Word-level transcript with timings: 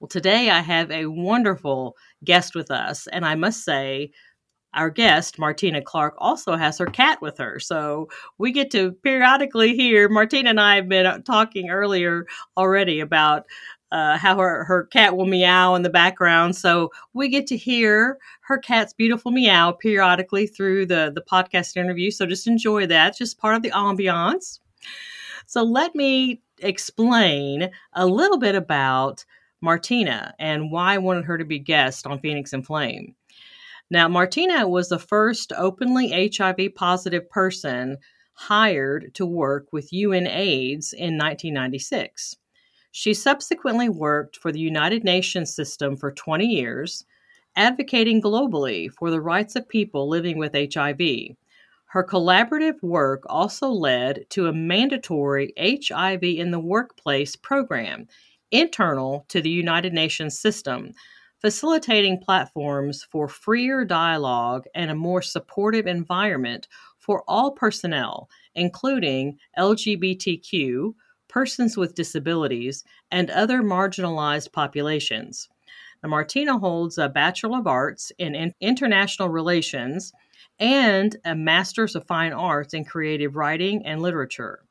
Well, 0.00 0.08
today 0.08 0.48
I 0.50 0.60
have 0.60 0.92
a 0.92 1.06
wonderful 1.06 1.96
guest 2.24 2.54
with 2.54 2.70
us, 2.70 3.08
and 3.08 3.26
I 3.26 3.34
must 3.34 3.64
say, 3.64 4.12
our 4.74 4.90
guest, 4.90 5.38
Martina 5.38 5.82
Clark, 5.82 6.14
also 6.18 6.54
has 6.54 6.78
her 6.78 6.86
cat 6.86 7.20
with 7.20 7.38
her. 7.38 7.58
So 7.58 8.08
we 8.36 8.52
get 8.52 8.70
to 8.72 8.92
periodically 9.02 9.74
hear. 9.74 10.08
Martina 10.08 10.50
and 10.50 10.60
I 10.60 10.76
have 10.76 10.88
been 10.88 11.06
uh, 11.06 11.18
talking 11.20 11.70
earlier 11.70 12.26
already 12.56 13.00
about 13.00 13.46
uh, 13.90 14.18
how 14.18 14.36
her, 14.36 14.64
her 14.64 14.84
cat 14.84 15.16
will 15.16 15.26
meow 15.26 15.74
in 15.74 15.82
the 15.82 15.90
background. 15.90 16.54
So 16.54 16.90
we 17.14 17.28
get 17.28 17.46
to 17.48 17.56
hear 17.56 18.18
her 18.42 18.58
cat's 18.58 18.92
beautiful 18.92 19.32
meow 19.32 19.72
periodically 19.72 20.46
through 20.46 20.86
the, 20.86 21.10
the 21.12 21.22
podcast 21.22 21.76
interview. 21.76 22.10
So 22.10 22.26
just 22.26 22.46
enjoy 22.46 22.86
that, 22.86 23.16
just 23.16 23.38
part 23.38 23.56
of 23.56 23.62
the 23.62 23.70
ambiance. 23.70 24.60
So 25.46 25.62
let 25.62 25.94
me 25.94 26.42
explain 26.60 27.70
a 27.94 28.06
little 28.06 28.38
bit 28.38 28.54
about 28.54 29.24
Martina 29.60 30.34
and 30.38 30.70
why 30.70 30.94
I 30.94 30.98
wanted 30.98 31.24
her 31.24 31.38
to 31.38 31.44
be 31.44 31.58
guest 31.58 32.06
on 32.06 32.20
Phoenix 32.20 32.52
and 32.52 32.64
Flame. 32.64 33.14
Now, 33.90 34.06
Martina 34.06 34.68
was 34.68 34.88
the 34.88 34.98
first 34.98 35.52
openly 35.56 36.30
HIV 36.36 36.74
positive 36.74 37.28
person 37.30 37.96
hired 38.34 39.14
to 39.14 39.26
work 39.26 39.66
with 39.72 39.90
UNAIDS 39.90 40.92
in 40.92 41.16
1996. 41.16 42.36
She 42.92 43.14
subsequently 43.14 43.88
worked 43.88 44.36
for 44.36 44.52
the 44.52 44.60
United 44.60 45.04
Nations 45.04 45.54
system 45.54 45.96
for 45.96 46.12
20 46.12 46.46
years, 46.46 47.04
advocating 47.56 48.22
globally 48.22 48.90
for 48.92 49.10
the 49.10 49.20
rights 49.20 49.56
of 49.56 49.68
people 49.68 50.08
living 50.08 50.38
with 50.38 50.54
HIV. 50.54 51.00
Her 51.86 52.04
collaborative 52.04 52.82
work 52.82 53.22
also 53.26 53.68
led 53.68 54.26
to 54.30 54.46
a 54.46 54.52
mandatory 54.52 55.52
HIV 55.58 56.22
in 56.22 56.50
the 56.50 56.60
workplace 56.60 57.34
program 57.34 58.06
internal 58.50 59.24
to 59.28 59.40
the 59.40 59.50
United 59.50 59.92
Nations 59.92 60.38
system 60.38 60.92
facilitating 61.40 62.18
platforms 62.18 63.04
for 63.04 63.28
freer 63.28 63.84
dialogue 63.84 64.64
and 64.74 64.90
a 64.90 64.94
more 64.94 65.22
supportive 65.22 65.86
environment 65.86 66.68
for 66.98 67.22
all 67.28 67.52
personnel, 67.52 68.28
including 68.54 69.38
LGBTQ, 69.56 70.94
persons 71.28 71.76
with 71.76 71.94
disabilities, 71.94 72.84
and 73.10 73.30
other 73.30 73.62
marginalized 73.62 74.52
populations. 74.52 75.48
Now, 76.02 76.10
Martina 76.10 76.58
holds 76.58 76.98
a 76.98 77.08
Bachelor 77.08 77.58
of 77.58 77.66
Arts 77.66 78.12
in 78.18 78.52
International 78.60 79.28
Relations 79.28 80.12
and 80.58 81.16
a 81.24 81.34
Master's 81.34 81.94
of 81.94 82.06
Fine 82.06 82.32
Arts 82.32 82.74
in 82.74 82.84
Creative 82.84 83.36
Writing 83.36 83.86
and 83.86 84.02
Literature. 84.02 84.64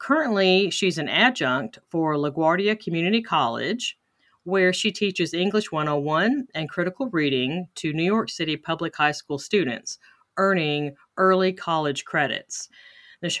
Currently, 0.00 0.70
she's 0.70 0.96
an 0.96 1.10
adjunct 1.10 1.78
for 1.90 2.14
LaGuardia 2.14 2.82
Community 2.82 3.20
College 3.20 3.98
where 4.44 4.72
she 4.72 4.90
teaches 4.90 5.34
English 5.34 5.70
101 5.70 6.48
and 6.54 6.70
critical 6.70 7.10
reading 7.10 7.68
to 7.74 7.92
New 7.92 8.02
York 8.02 8.30
City 8.30 8.56
public 8.56 8.96
high 8.96 9.12
school 9.12 9.38
students, 9.38 9.98
earning 10.38 10.96
early 11.18 11.52
college 11.52 12.06
credits. 12.06 12.70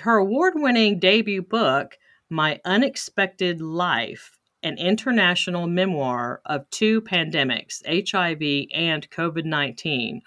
Her 0.00 0.18
award 0.18 0.52
winning 0.56 0.98
debut 0.98 1.40
book, 1.40 1.96
My 2.28 2.60
Unexpected 2.66 3.62
Life, 3.62 4.38
an 4.62 4.76
international 4.76 5.66
memoir 5.66 6.42
of 6.44 6.68
two 6.68 7.00
pandemics, 7.00 7.80
HIV 7.86 8.68
and 8.74 9.10
COVID 9.10 9.46
19, 9.46 10.20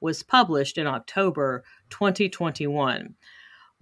was 0.00 0.22
published 0.22 0.78
in 0.78 0.86
October 0.86 1.64
2021. 1.90 3.16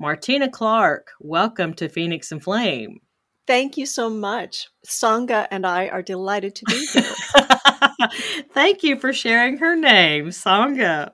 Martina 0.00 0.48
Clark, 0.48 1.10
welcome 1.18 1.74
to 1.74 1.88
Phoenix 1.88 2.30
and 2.30 2.40
Flame. 2.40 3.00
Thank 3.48 3.76
you 3.76 3.84
so 3.84 4.08
much. 4.08 4.68
Sangha 4.86 5.48
and 5.50 5.66
I 5.66 5.88
are 5.88 6.02
delighted 6.02 6.54
to 6.54 6.64
be 6.66 6.86
here. 6.86 7.14
Thank 8.52 8.82
you 8.84 8.98
for 8.98 9.12
sharing 9.12 9.58
her 9.58 9.74
name, 9.74 10.28
Sangha. 10.28 11.10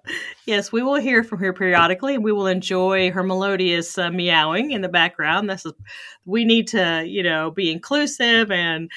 Yes, 0.47 0.71
we 0.71 0.83
will 0.83 0.97
hear 0.97 1.25
from 1.25 1.39
her 1.39 1.53
periodically, 1.53 2.15
and 2.15 2.25
we 2.25 2.33
will 2.33 2.47
enjoy 2.47 3.11
her 3.11 3.23
melodious 3.23 3.97
uh, 3.97 4.11
meowing 4.11 4.73
in 4.73 4.83
the 4.83 4.89
background. 4.89 5.49
This 5.49 5.65
is, 5.65 5.73
we 6.27 6.45
need 6.45 6.69
to, 6.69 7.05
you 7.07 7.23
know, 7.23 7.51
be 7.51 7.73
inclusive 7.73 8.51
and 8.51 8.91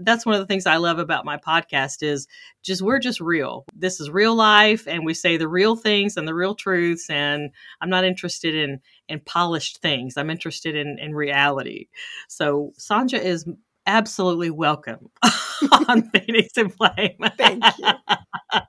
that's 0.00 0.26
one 0.26 0.34
of 0.34 0.40
the 0.40 0.46
things 0.46 0.66
I 0.66 0.76
love 0.76 0.98
about 0.98 1.24
my 1.24 1.36
podcast 1.36 2.02
is 2.02 2.26
just 2.62 2.82
we're 2.82 2.98
just 2.98 3.20
real. 3.20 3.64
This 3.74 4.00
is 4.00 4.10
real 4.10 4.34
life 4.34 4.86
and 4.86 5.04
we 5.04 5.14
say 5.14 5.36
the 5.36 5.48
real 5.48 5.76
things 5.76 6.16
and 6.16 6.26
the 6.26 6.34
real 6.34 6.54
truths 6.54 7.08
and 7.10 7.50
I'm 7.80 7.90
not 7.90 8.04
interested 8.04 8.54
in 8.54 8.80
in 9.08 9.20
polished 9.20 9.78
things. 9.78 10.16
I'm 10.16 10.30
interested 10.30 10.76
in 10.76 10.98
in 10.98 11.14
reality. 11.14 11.88
So 12.28 12.72
Sanja 12.78 13.20
is 13.20 13.46
absolutely 13.86 14.50
welcome 14.50 15.10
on 15.88 16.02
Phoenix 16.10 16.56
and 16.56 16.72
Flame. 16.72 17.16
Thank 17.36 17.64
you. 17.78 17.84
well, 18.52 18.62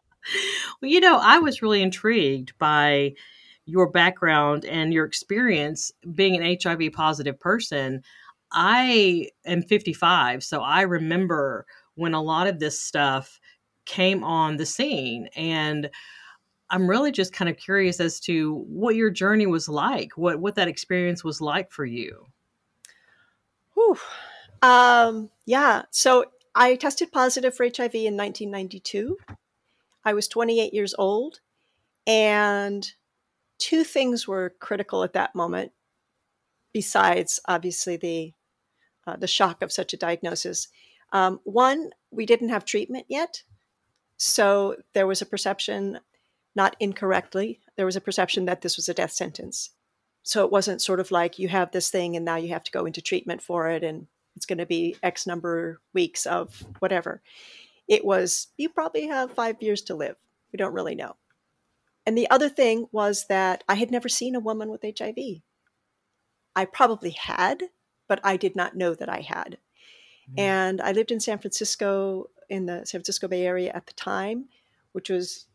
you 0.82 1.00
know, 1.00 1.20
I 1.22 1.40
was 1.40 1.62
really 1.62 1.82
intrigued 1.82 2.58
by 2.58 3.14
your 3.66 3.90
background 3.90 4.66
and 4.66 4.94
your 4.94 5.06
experience 5.06 5.92
being 6.14 6.36
an 6.36 6.58
HIV 6.62 6.92
positive 6.94 7.40
person. 7.40 8.04
I 8.54 9.30
am 9.46 9.64
55, 9.64 10.44
so 10.44 10.62
I 10.62 10.82
remember 10.82 11.66
when 11.96 12.14
a 12.14 12.22
lot 12.22 12.48
of 12.48 12.60
this 12.60 12.80
stuff 12.80 13.40
came 13.86 14.24
on 14.24 14.58
the 14.58 14.66
scene. 14.66 15.30
And 15.36 15.90
I'm 16.70 16.90
really 16.90 17.12
just 17.12 17.34
kind 17.34 17.50
of 17.50 17.58
curious 17.58 18.00
as 18.00 18.20
to 18.22 18.64
what 18.68 18.96
your 18.96 19.10
journey 19.10 19.46
was 19.46 19.70
like, 19.70 20.18
what, 20.18 20.40
what 20.40 20.56
that 20.56 20.68
experience 20.68 21.24
was 21.24 21.42
like 21.42 21.72
for 21.72 21.86
you. 21.86 22.26
Whew. 23.74 23.98
Um, 24.62 25.30
yeah. 25.46 25.84
So 25.92 26.26
I 26.56 26.76
tested 26.76 27.12
positive 27.12 27.56
for 27.56 27.66
HIV 27.66 27.96
in 27.96 28.18
1992. 28.18 29.18
I 30.06 30.14
was 30.14 30.28
28 30.28 30.74
years 30.74 30.96
old. 30.98 31.42
And 32.06 32.92
two 33.58 33.84
things 33.84 34.28
were 34.28 34.56
critical 34.60 35.04
at 35.04 35.14
that 35.14 35.36
moment, 35.36 35.72
besides 36.74 37.40
obviously 37.48 37.98
the 37.98 38.34
uh, 39.06 39.16
the 39.16 39.28
shock 39.28 39.62
of 39.62 39.72
such 39.72 39.94
a 39.94 39.98
diagnosis. 39.98 40.68
Um, 41.12 41.40
one, 41.44 41.92
we 42.12 42.26
didn't 42.26 42.50
have 42.50 42.66
treatment 42.66 43.06
yet. 43.10 43.44
So 44.18 44.78
there 44.94 45.08
was 45.08 45.22
a 45.22 45.26
perception, 45.26 46.00
not 46.56 46.76
incorrectly, 46.80 47.60
there 47.76 47.86
was 47.86 47.96
a 47.96 48.02
perception 48.02 48.46
that 48.46 48.62
this 48.62 48.78
was 48.78 48.88
a 48.88 48.94
death 48.94 49.12
sentence. 49.12 49.72
So 50.24 50.46
it 50.46 50.52
wasn't 50.52 50.82
sort 50.82 51.00
of 51.00 51.12
like 51.12 51.38
you 51.38 51.50
have 51.50 51.72
this 51.72 51.90
thing 51.90 52.16
and 52.16 52.24
now 52.24 52.38
you 52.38 52.50
have 52.50 52.64
to 52.64 52.72
go 52.72 52.86
into 52.86 53.02
treatment 53.02 53.42
for 53.42 53.70
it 53.70 53.84
and 53.84 54.08
it's 54.36 54.46
going 54.46 54.60
to 54.60 54.66
be 54.66 54.96
X 55.04 55.28
number 55.28 55.82
weeks 55.94 56.26
of 56.26 56.64
whatever. 56.80 57.22
It 57.88 58.06
was, 58.06 58.48
you 58.58 58.70
probably 58.70 59.08
have 59.08 59.34
five 59.34 59.62
years 59.62 59.82
to 59.84 59.96
live. 59.96 60.16
We 60.52 60.58
don't 60.58 60.74
really 60.74 60.96
know. 60.96 61.18
And 62.06 62.18
the 62.18 62.30
other 62.30 62.50
thing 62.50 62.88
was 62.92 63.26
that 63.28 63.64
I 63.68 63.76
had 63.76 63.92
never 63.92 64.10
seen 64.10 64.36
a 64.36 64.40
woman 64.40 64.70
with 64.70 64.84
HIV. 64.84 65.42
I 66.56 66.66
probably 66.66 67.12
had, 67.12 67.64
but 68.08 68.20
I 68.24 68.38
did 68.38 68.56
not 68.56 68.76
know 68.76 68.94
that 68.96 69.10
I 69.10 69.22
had. 69.22 69.58
Mm-hmm. 70.30 70.40
And 70.40 70.82
I 70.82 70.92
lived 70.92 71.12
in 71.12 71.20
San 71.20 71.40
Francisco, 71.40 72.30
in 72.50 72.66
the 72.66 72.86
San 72.86 73.00
Francisco 73.00 73.28
Bay 73.28 73.46
Area 73.46 73.72
at 73.74 73.88
the 73.88 73.94
time, 73.94 74.46
which 74.92 75.10
was 75.10 75.48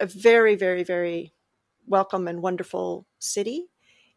a 0.00 0.06
very, 0.06 0.54
very, 0.54 0.82
very 0.82 1.32
welcome 1.86 2.26
and 2.28 2.42
wonderful 2.42 3.06
city 3.18 3.66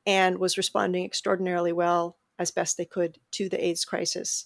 and 0.06 0.38
was 0.38 0.58
responding 0.58 1.04
extraordinarily 1.04 1.74
well 1.74 2.18
as 2.40 2.52
best 2.52 2.78
they 2.78 2.86
could 2.86 3.20
to 3.32 3.50
the 3.50 3.64
AIDS 3.64 3.84
crisis. 3.84 4.46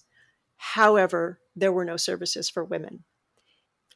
However, 0.56 1.40
there 1.54 1.72
were 1.72 1.84
no 1.84 1.96
services 1.96 2.48
for 2.48 2.64
women, 2.64 3.04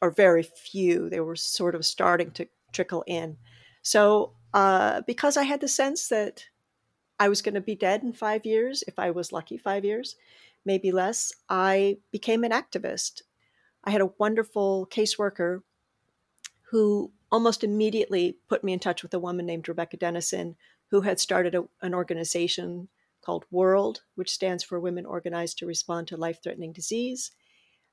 or 0.01 0.11
very 0.11 0.43
few. 0.43 1.09
They 1.09 1.19
were 1.19 1.35
sort 1.35 1.75
of 1.75 1.85
starting 1.85 2.31
to 2.31 2.47
trickle 2.71 3.03
in. 3.07 3.37
So, 3.81 4.33
uh, 4.53 5.01
because 5.07 5.37
I 5.37 5.43
had 5.43 5.61
the 5.61 5.67
sense 5.67 6.07
that 6.09 6.45
I 7.19 7.29
was 7.29 7.41
going 7.41 7.55
to 7.55 7.61
be 7.61 7.75
dead 7.75 8.03
in 8.03 8.13
five 8.13 8.45
years, 8.45 8.83
if 8.87 8.99
I 8.99 9.11
was 9.11 9.31
lucky, 9.31 9.57
five 9.57 9.83
years, 9.83 10.15
maybe 10.65 10.91
less. 10.91 11.33
I 11.49 11.97
became 12.11 12.43
an 12.43 12.51
activist. 12.51 13.23
I 13.83 13.91
had 13.91 14.01
a 14.01 14.11
wonderful 14.17 14.87
caseworker 14.91 15.61
who 16.71 17.11
almost 17.31 17.63
immediately 17.63 18.37
put 18.47 18.63
me 18.63 18.73
in 18.73 18.79
touch 18.79 19.01
with 19.03 19.13
a 19.13 19.19
woman 19.19 19.45
named 19.45 19.67
Rebecca 19.67 19.97
Denison, 19.97 20.55
who 20.91 21.01
had 21.01 21.19
started 21.19 21.55
a, 21.55 21.63
an 21.81 21.93
organization 21.93 22.89
called 23.21 23.45
World, 23.51 24.03
which 24.15 24.31
stands 24.31 24.63
for 24.63 24.79
Women 24.79 25.05
Organized 25.05 25.57
to 25.57 25.65
Respond 25.65 26.07
to 26.07 26.17
Life 26.17 26.39
Threatening 26.43 26.71
Disease. 26.73 27.31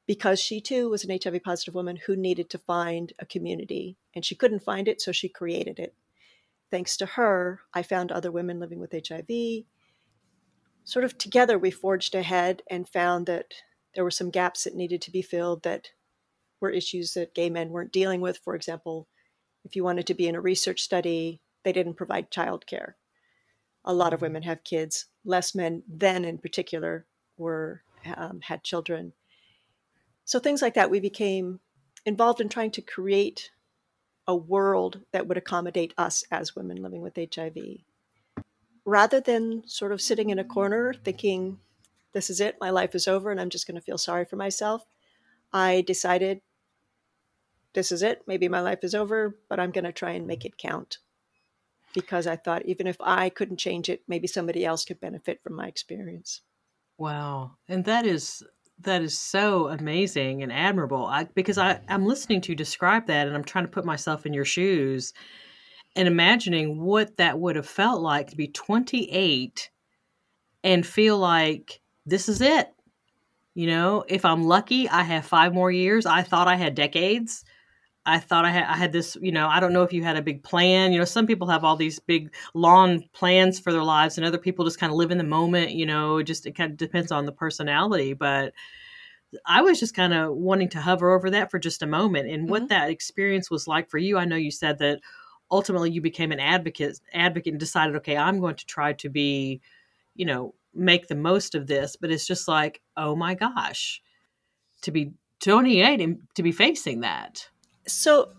because 0.06 0.38
she 0.40 0.60
too 0.60 0.90
was 0.90 1.04
an 1.04 1.18
HIV 1.22 1.42
positive 1.42 1.74
woman 1.74 1.96
who 2.06 2.16
needed 2.16 2.50
to 2.50 2.58
find 2.58 3.12
a 3.18 3.26
community 3.26 3.96
and 4.14 4.24
she 4.24 4.34
couldn't 4.34 4.62
find 4.62 4.88
it, 4.88 5.00
so 5.00 5.12
she 5.12 5.28
created 5.28 5.78
it. 5.78 5.94
Thanks 6.74 6.96
to 6.96 7.06
her, 7.06 7.60
I 7.72 7.84
found 7.84 8.10
other 8.10 8.32
women 8.32 8.58
living 8.58 8.80
with 8.80 8.90
HIV. 8.90 9.62
Sort 10.82 11.04
of 11.04 11.16
together, 11.16 11.56
we 11.56 11.70
forged 11.70 12.16
ahead 12.16 12.62
and 12.68 12.88
found 12.88 13.26
that 13.26 13.54
there 13.94 14.02
were 14.02 14.10
some 14.10 14.28
gaps 14.30 14.64
that 14.64 14.74
needed 14.74 15.00
to 15.02 15.12
be 15.12 15.22
filled 15.22 15.62
that 15.62 15.90
were 16.60 16.70
issues 16.70 17.14
that 17.14 17.32
gay 17.32 17.48
men 17.48 17.70
weren't 17.70 17.92
dealing 17.92 18.20
with. 18.20 18.38
For 18.38 18.56
example, 18.56 19.06
if 19.64 19.76
you 19.76 19.84
wanted 19.84 20.04
to 20.08 20.14
be 20.14 20.26
in 20.26 20.34
a 20.34 20.40
research 20.40 20.82
study, 20.82 21.40
they 21.62 21.70
didn't 21.70 21.94
provide 21.94 22.32
childcare. 22.32 22.94
A 23.84 23.94
lot 23.94 24.12
of 24.12 24.20
women 24.20 24.42
have 24.42 24.64
kids. 24.64 25.06
Less 25.24 25.54
men 25.54 25.84
then, 25.86 26.24
in 26.24 26.38
particular, 26.38 27.06
were 27.36 27.82
um, 28.16 28.40
had 28.40 28.64
children. 28.64 29.12
So 30.24 30.40
things 30.40 30.60
like 30.60 30.74
that, 30.74 30.90
we 30.90 30.98
became 30.98 31.60
involved 32.04 32.40
in 32.40 32.48
trying 32.48 32.72
to 32.72 32.82
create 32.82 33.52
a 34.26 34.34
world 34.34 35.00
that 35.12 35.26
would 35.26 35.36
accommodate 35.36 35.94
us 35.98 36.24
as 36.30 36.56
women 36.56 36.82
living 36.82 37.02
with 37.02 37.16
HIV. 37.16 37.56
Rather 38.84 39.20
than 39.20 39.62
sort 39.66 39.92
of 39.92 40.00
sitting 40.00 40.30
in 40.30 40.38
a 40.38 40.44
corner 40.44 40.94
thinking, 41.04 41.58
this 42.12 42.30
is 42.30 42.40
it, 42.40 42.56
my 42.60 42.70
life 42.70 42.94
is 42.94 43.08
over, 43.08 43.30
and 43.30 43.40
I'm 43.40 43.50
just 43.50 43.66
going 43.66 43.74
to 43.76 43.80
feel 43.80 43.98
sorry 43.98 44.24
for 44.24 44.36
myself, 44.36 44.84
I 45.52 45.82
decided, 45.86 46.40
this 47.72 47.92
is 47.92 48.02
it, 48.02 48.22
maybe 48.26 48.48
my 48.48 48.60
life 48.60 48.80
is 48.82 48.94
over, 48.94 49.36
but 49.48 49.58
I'm 49.58 49.70
going 49.70 49.84
to 49.84 49.92
try 49.92 50.12
and 50.12 50.26
make 50.26 50.44
it 50.44 50.58
count. 50.58 50.98
Because 51.92 52.26
I 52.26 52.36
thought, 52.36 52.66
even 52.66 52.86
if 52.86 52.96
I 53.00 53.28
couldn't 53.28 53.58
change 53.58 53.88
it, 53.88 54.02
maybe 54.08 54.26
somebody 54.26 54.64
else 54.64 54.84
could 54.84 55.00
benefit 55.00 55.42
from 55.42 55.54
my 55.54 55.66
experience. 55.66 56.40
Wow. 56.98 57.52
And 57.68 57.84
that 57.84 58.06
is 58.06 58.42
that 58.80 59.02
is 59.02 59.18
so 59.18 59.68
amazing 59.68 60.42
and 60.42 60.52
admirable. 60.52 61.06
I, 61.06 61.24
because 61.34 61.58
I, 61.58 61.80
I'm 61.88 62.06
listening 62.06 62.40
to 62.42 62.52
you 62.52 62.56
describe 62.56 63.06
that 63.06 63.26
and 63.26 63.36
I'm 63.36 63.44
trying 63.44 63.64
to 63.64 63.70
put 63.70 63.84
myself 63.84 64.26
in 64.26 64.34
your 64.34 64.44
shoes 64.44 65.12
and 65.96 66.08
imagining 66.08 66.80
what 66.80 67.16
that 67.16 67.38
would 67.38 67.56
have 67.56 67.68
felt 67.68 68.02
like 68.02 68.30
to 68.30 68.36
be 68.36 68.48
28 68.48 69.70
and 70.64 70.86
feel 70.86 71.18
like 71.18 71.80
this 72.04 72.28
is 72.28 72.40
it. 72.40 72.70
You 73.54 73.68
know, 73.68 74.04
if 74.08 74.24
I'm 74.24 74.44
lucky, 74.44 74.88
I 74.88 75.02
have 75.04 75.24
five 75.24 75.54
more 75.54 75.70
years. 75.70 76.06
I 76.06 76.22
thought 76.22 76.48
I 76.48 76.56
had 76.56 76.74
decades. 76.74 77.44
I 78.06 78.18
thought 78.18 78.44
I 78.44 78.50
had 78.50 78.64
I 78.64 78.76
had 78.76 78.92
this, 78.92 79.16
you 79.20 79.32
know, 79.32 79.48
I 79.48 79.60
don't 79.60 79.72
know 79.72 79.82
if 79.82 79.92
you 79.92 80.04
had 80.04 80.16
a 80.16 80.22
big 80.22 80.42
plan. 80.42 80.92
You 80.92 80.98
know, 80.98 81.04
some 81.04 81.26
people 81.26 81.48
have 81.48 81.64
all 81.64 81.76
these 81.76 81.98
big 81.98 82.34
long 82.52 83.04
plans 83.12 83.58
for 83.58 83.72
their 83.72 83.82
lives 83.82 84.18
and 84.18 84.26
other 84.26 84.38
people 84.38 84.64
just 84.64 84.78
kind 84.78 84.92
of 84.92 84.98
live 84.98 85.10
in 85.10 85.18
the 85.18 85.24
moment, 85.24 85.72
you 85.72 85.86
know, 85.86 86.18
it 86.18 86.24
just 86.24 86.46
it 86.46 86.52
kind 86.52 86.70
of 86.70 86.76
depends 86.76 87.10
on 87.10 87.24
the 87.24 87.32
personality, 87.32 88.12
but 88.12 88.52
I 89.46 89.62
was 89.62 89.80
just 89.80 89.94
kind 89.94 90.12
of 90.12 90.34
wanting 90.34 90.68
to 90.70 90.80
hover 90.80 91.12
over 91.12 91.30
that 91.30 91.50
for 91.50 91.58
just 91.58 91.82
a 91.82 91.86
moment 91.86 92.28
and 92.28 92.42
mm-hmm. 92.42 92.50
what 92.50 92.68
that 92.68 92.90
experience 92.90 93.50
was 93.50 93.66
like 93.66 93.90
for 93.90 93.98
you. 93.98 94.18
I 94.18 94.24
know 94.26 94.36
you 94.36 94.50
said 94.50 94.78
that 94.78 95.00
ultimately 95.50 95.90
you 95.90 96.00
became 96.00 96.32
an 96.32 96.40
advocate 96.40 97.00
advocate 97.12 97.52
and 97.52 97.60
decided, 97.60 97.96
okay, 97.96 98.16
I'm 98.16 98.40
going 98.40 98.56
to 98.56 98.66
try 98.66 98.92
to 98.94 99.08
be, 99.08 99.60
you 100.14 100.26
know, 100.26 100.54
make 100.74 101.08
the 101.08 101.14
most 101.14 101.54
of 101.54 101.66
this, 101.66 101.96
but 101.96 102.10
it's 102.10 102.26
just 102.26 102.48
like, 102.48 102.80
oh 102.96 103.14
my 103.16 103.34
gosh, 103.34 104.02
to 104.82 104.90
be 104.90 105.12
28 105.40 106.00
and 106.00 106.18
to 106.34 106.42
be 106.42 106.52
facing 106.52 107.00
that. 107.00 107.48
So 107.86 108.30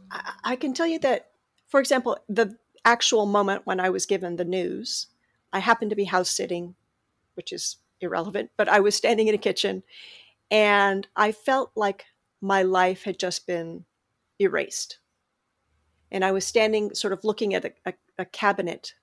I 0.44 0.56
can 0.56 0.74
tell 0.74 0.88
you 0.88 1.00
that, 1.00 1.30
for 1.68 1.80
example, 1.80 2.18
the 2.28 2.58
actual 2.84 3.26
moment 3.26 3.66
when 3.66 3.80
I 3.80 3.90
was 3.90 4.06
given 4.06 4.36
the 4.36 4.46
news, 4.46 5.08
I 5.54 5.60
happened 5.60 5.90
to 5.92 5.96
be 5.96 6.06
house 6.06 6.30
sitting, 6.30 6.76
which 7.36 7.52
is 7.52 7.78
irrelevant, 8.02 8.52
but 8.58 8.70
I 8.70 8.80
was 8.80 8.96
standing 8.96 9.28
in 9.28 9.36
a 9.36 9.40
kitchen 9.40 9.84
and 10.52 11.08
I 11.16 11.32
felt 11.32 11.72
like 11.76 12.06
my 12.42 12.64
life 12.64 13.04
had 13.04 13.20
just 13.20 13.48
been 13.48 13.86
erased. 14.40 15.00
And 16.12 16.24
I 16.24 16.32
was 16.32 16.46
standing 16.46 16.94
sort 16.94 17.14
of 17.14 17.24
looking 17.24 17.54
at 17.54 17.66
a, 17.66 17.74
a, 17.86 17.94
a 18.20 18.26
cabinet 18.26 18.94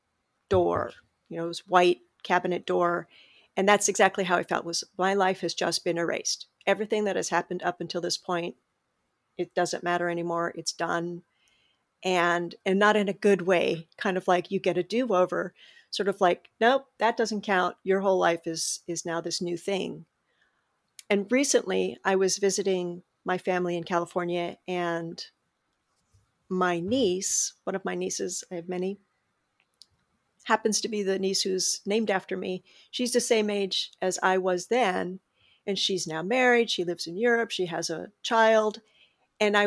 door, 0.49 0.93
you 1.29 1.37
know, 1.37 1.45
it 1.45 1.49
was 1.49 1.67
white 1.67 2.01
cabinet 2.23 2.67
door. 2.67 3.09
And 3.57 3.69
that's 3.69 3.89
exactly 3.89 4.25
how 4.25 4.37
I 4.37 4.45
felt 4.45 4.65
was 4.65 4.85
my 4.97 5.15
life 5.15 5.41
has 5.41 5.55
just 5.55 5.85
been 5.85 5.99
erased. 5.99 6.47
Everything 6.67 7.05
that 7.05 7.17
has 7.17 7.29
happened 7.29 7.63
up 7.63 7.81
until 7.81 8.01
this 8.01 8.17
point 8.17 8.55
it 9.43 9.55
doesn't 9.55 9.85
matter 9.85 10.09
anymore 10.09 10.53
it's 10.57 10.73
done. 10.73 11.23
And 12.05 12.55
and 12.67 12.79
not 12.79 12.97
in 12.97 13.09
a 13.09 13.13
good 13.13 13.43
way 13.43 13.89
kind 13.97 14.17
of 14.17 14.27
like 14.27 14.51
you 14.51 14.59
get 14.59 14.79
a 14.79 14.83
do-over 14.83 15.55
sort 15.91 16.09
of 16.09 16.21
like 16.21 16.49
nope 16.61 16.87
that 16.99 17.17
doesn't 17.17 17.43
count. 17.43 17.77
Your 17.85 18.01
whole 18.01 18.19
life 18.19 18.47
is 18.47 18.81
is 18.89 19.05
now 19.07 19.21
this 19.21 19.41
new 19.43 19.57
thing. 19.57 20.07
And 21.11 21.31
recently 21.31 21.99
i 22.05 22.17
was 22.17 22.39
visiting 22.39 23.03
my 23.25 23.39
family 23.39 23.77
in 23.77 23.85
california 23.85 24.57
and 24.67 25.25
my 26.49 26.81
niece 26.81 27.55
one 27.65 27.77
of 27.77 27.85
my 27.85 27.95
nieces 27.95 28.45
i 28.51 28.57
have 28.57 28.69
many 28.69 28.99
happens 30.45 30.81
to 30.81 30.89
be 30.89 31.03
the 31.03 31.19
niece 31.19 31.43
who's 31.43 31.81
named 31.87 32.11
after 32.11 32.37
me. 32.37 32.65
She's 32.91 33.13
the 33.13 33.21
same 33.21 33.51
age 33.51 33.93
as 34.01 34.19
i 34.23 34.39
was 34.39 34.67
then 34.67 35.21
and 35.67 35.79
she's 35.79 36.07
now 36.07 36.23
married 36.23 36.71
she 36.71 36.85
lives 36.85 37.07
in 37.07 37.17
europe 37.17 37.51
she 37.51 37.67
has 37.67 37.91
a 37.91 38.11
child 38.23 38.81
and 39.43 39.57
I 39.57 39.67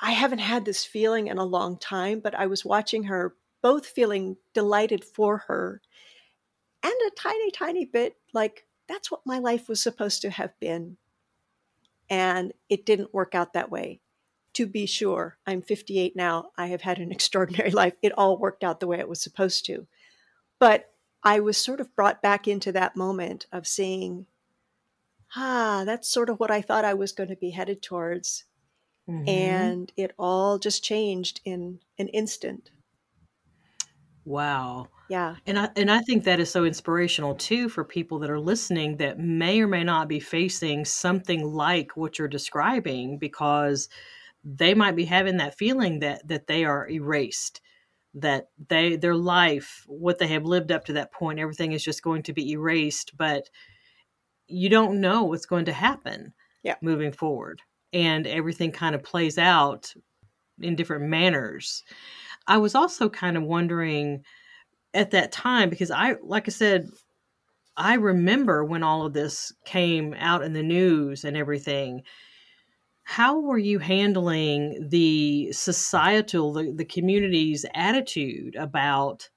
I 0.00 0.12
haven't 0.12 0.38
had 0.38 0.64
this 0.64 0.84
feeling 0.84 1.26
in 1.28 1.38
a 1.38 1.44
long 1.44 1.78
time, 1.78 2.20
but 2.20 2.34
I 2.34 2.46
was 2.46 2.64
watching 2.64 3.04
her 3.04 3.34
both 3.62 3.86
feeling 3.86 4.36
delighted 4.54 5.04
for 5.04 5.38
her 5.48 5.80
and 6.82 6.92
a 6.92 7.10
tiny, 7.16 7.50
tiny 7.50 7.84
bit 7.84 8.16
like 8.32 8.66
that's 8.88 9.10
what 9.10 9.26
my 9.26 9.38
life 9.38 9.68
was 9.68 9.82
supposed 9.82 10.22
to 10.22 10.30
have 10.30 10.58
been. 10.60 10.96
And 12.08 12.52
it 12.68 12.86
didn't 12.86 13.14
work 13.14 13.34
out 13.34 13.52
that 13.52 13.70
way. 13.70 14.00
To 14.54 14.66
be 14.66 14.86
sure, 14.86 15.36
I'm 15.46 15.60
58 15.60 16.16
now. 16.16 16.50
I 16.56 16.68
have 16.68 16.82
had 16.82 16.98
an 16.98 17.12
extraordinary 17.16 17.70
life. 17.70 17.94
It 18.00 18.12
all 18.16 18.38
worked 18.38 18.64
out 18.64 18.80
the 18.80 18.86
way 18.86 18.98
it 18.98 19.08
was 19.08 19.20
supposed 19.20 19.66
to. 19.66 19.86
But 20.58 20.90
I 21.22 21.40
was 21.40 21.58
sort 21.58 21.80
of 21.80 21.94
brought 21.96 22.22
back 22.22 22.46
into 22.48 22.72
that 22.72 22.96
moment 22.96 23.46
of 23.52 23.66
seeing, 23.66 24.26
ah, 25.34 25.82
that's 25.84 26.08
sort 26.08 26.30
of 26.30 26.38
what 26.38 26.50
I 26.50 26.62
thought 26.62 26.84
I 26.84 26.94
was 26.94 27.12
going 27.12 27.28
to 27.30 27.36
be 27.36 27.50
headed 27.50 27.82
towards. 27.82 28.44
Mm-hmm. 29.08 29.28
And 29.28 29.92
it 29.96 30.12
all 30.18 30.58
just 30.58 30.82
changed 30.82 31.40
in 31.44 31.80
an 31.98 32.08
instant. 32.08 32.70
Wow. 34.24 34.88
Yeah. 35.08 35.36
And 35.46 35.58
I 35.58 35.68
and 35.76 35.90
I 35.90 36.00
think 36.00 36.24
that 36.24 36.40
is 36.40 36.50
so 36.50 36.64
inspirational 36.64 37.36
too 37.36 37.68
for 37.68 37.84
people 37.84 38.18
that 38.18 38.30
are 38.30 38.40
listening 38.40 38.96
that 38.96 39.20
may 39.20 39.60
or 39.60 39.68
may 39.68 39.84
not 39.84 40.08
be 40.08 40.18
facing 40.18 40.84
something 40.84 41.44
like 41.44 41.96
what 41.96 42.18
you're 42.18 42.26
describing 42.26 43.18
because 43.18 43.88
they 44.42 44.74
might 44.74 44.96
be 44.96 45.04
having 45.04 45.36
that 45.36 45.56
feeling 45.56 46.00
that 46.00 46.26
that 46.26 46.48
they 46.48 46.64
are 46.64 46.88
erased 46.88 47.60
that 48.14 48.48
they 48.68 48.96
their 48.96 49.14
life 49.14 49.84
what 49.86 50.18
they 50.18 50.26
have 50.26 50.44
lived 50.44 50.72
up 50.72 50.84
to 50.86 50.94
that 50.94 51.12
point 51.12 51.38
everything 51.38 51.72
is 51.72 51.84
just 51.84 52.02
going 52.02 52.22
to 52.22 52.32
be 52.32 52.52
erased 52.52 53.16
but 53.16 53.50
you 54.46 54.68
don't 54.68 55.00
know 55.00 55.24
what's 55.24 55.46
going 55.46 55.64
to 55.66 55.72
happen 55.72 56.32
yeah. 56.62 56.76
moving 56.80 57.12
forward 57.12 57.60
and 57.92 58.26
everything 58.26 58.72
kind 58.72 58.94
of 58.94 59.02
plays 59.02 59.38
out 59.38 59.92
in 60.60 60.76
different 60.76 61.04
manners. 61.04 61.82
I 62.46 62.58
was 62.58 62.74
also 62.74 63.08
kind 63.08 63.36
of 63.36 63.42
wondering 63.42 64.24
at 64.94 65.10
that 65.10 65.32
time 65.32 65.68
because 65.68 65.90
I, 65.90 66.16
like 66.22 66.48
I 66.48 66.52
said, 66.52 66.88
I 67.76 67.94
remember 67.94 68.64
when 68.64 68.82
all 68.82 69.04
of 69.04 69.12
this 69.12 69.52
came 69.64 70.14
out 70.18 70.42
in 70.42 70.52
the 70.54 70.62
news 70.62 71.24
and 71.24 71.36
everything. 71.36 72.02
How 73.02 73.38
were 73.38 73.58
you 73.58 73.78
handling 73.78 74.88
the 74.88 75.52
societal, 75.52 76.54
the, 76.54 76.72
the 76.74 76.84
community's 76.84 77.64
attitude 77.74 78.56
about 78.56 79.28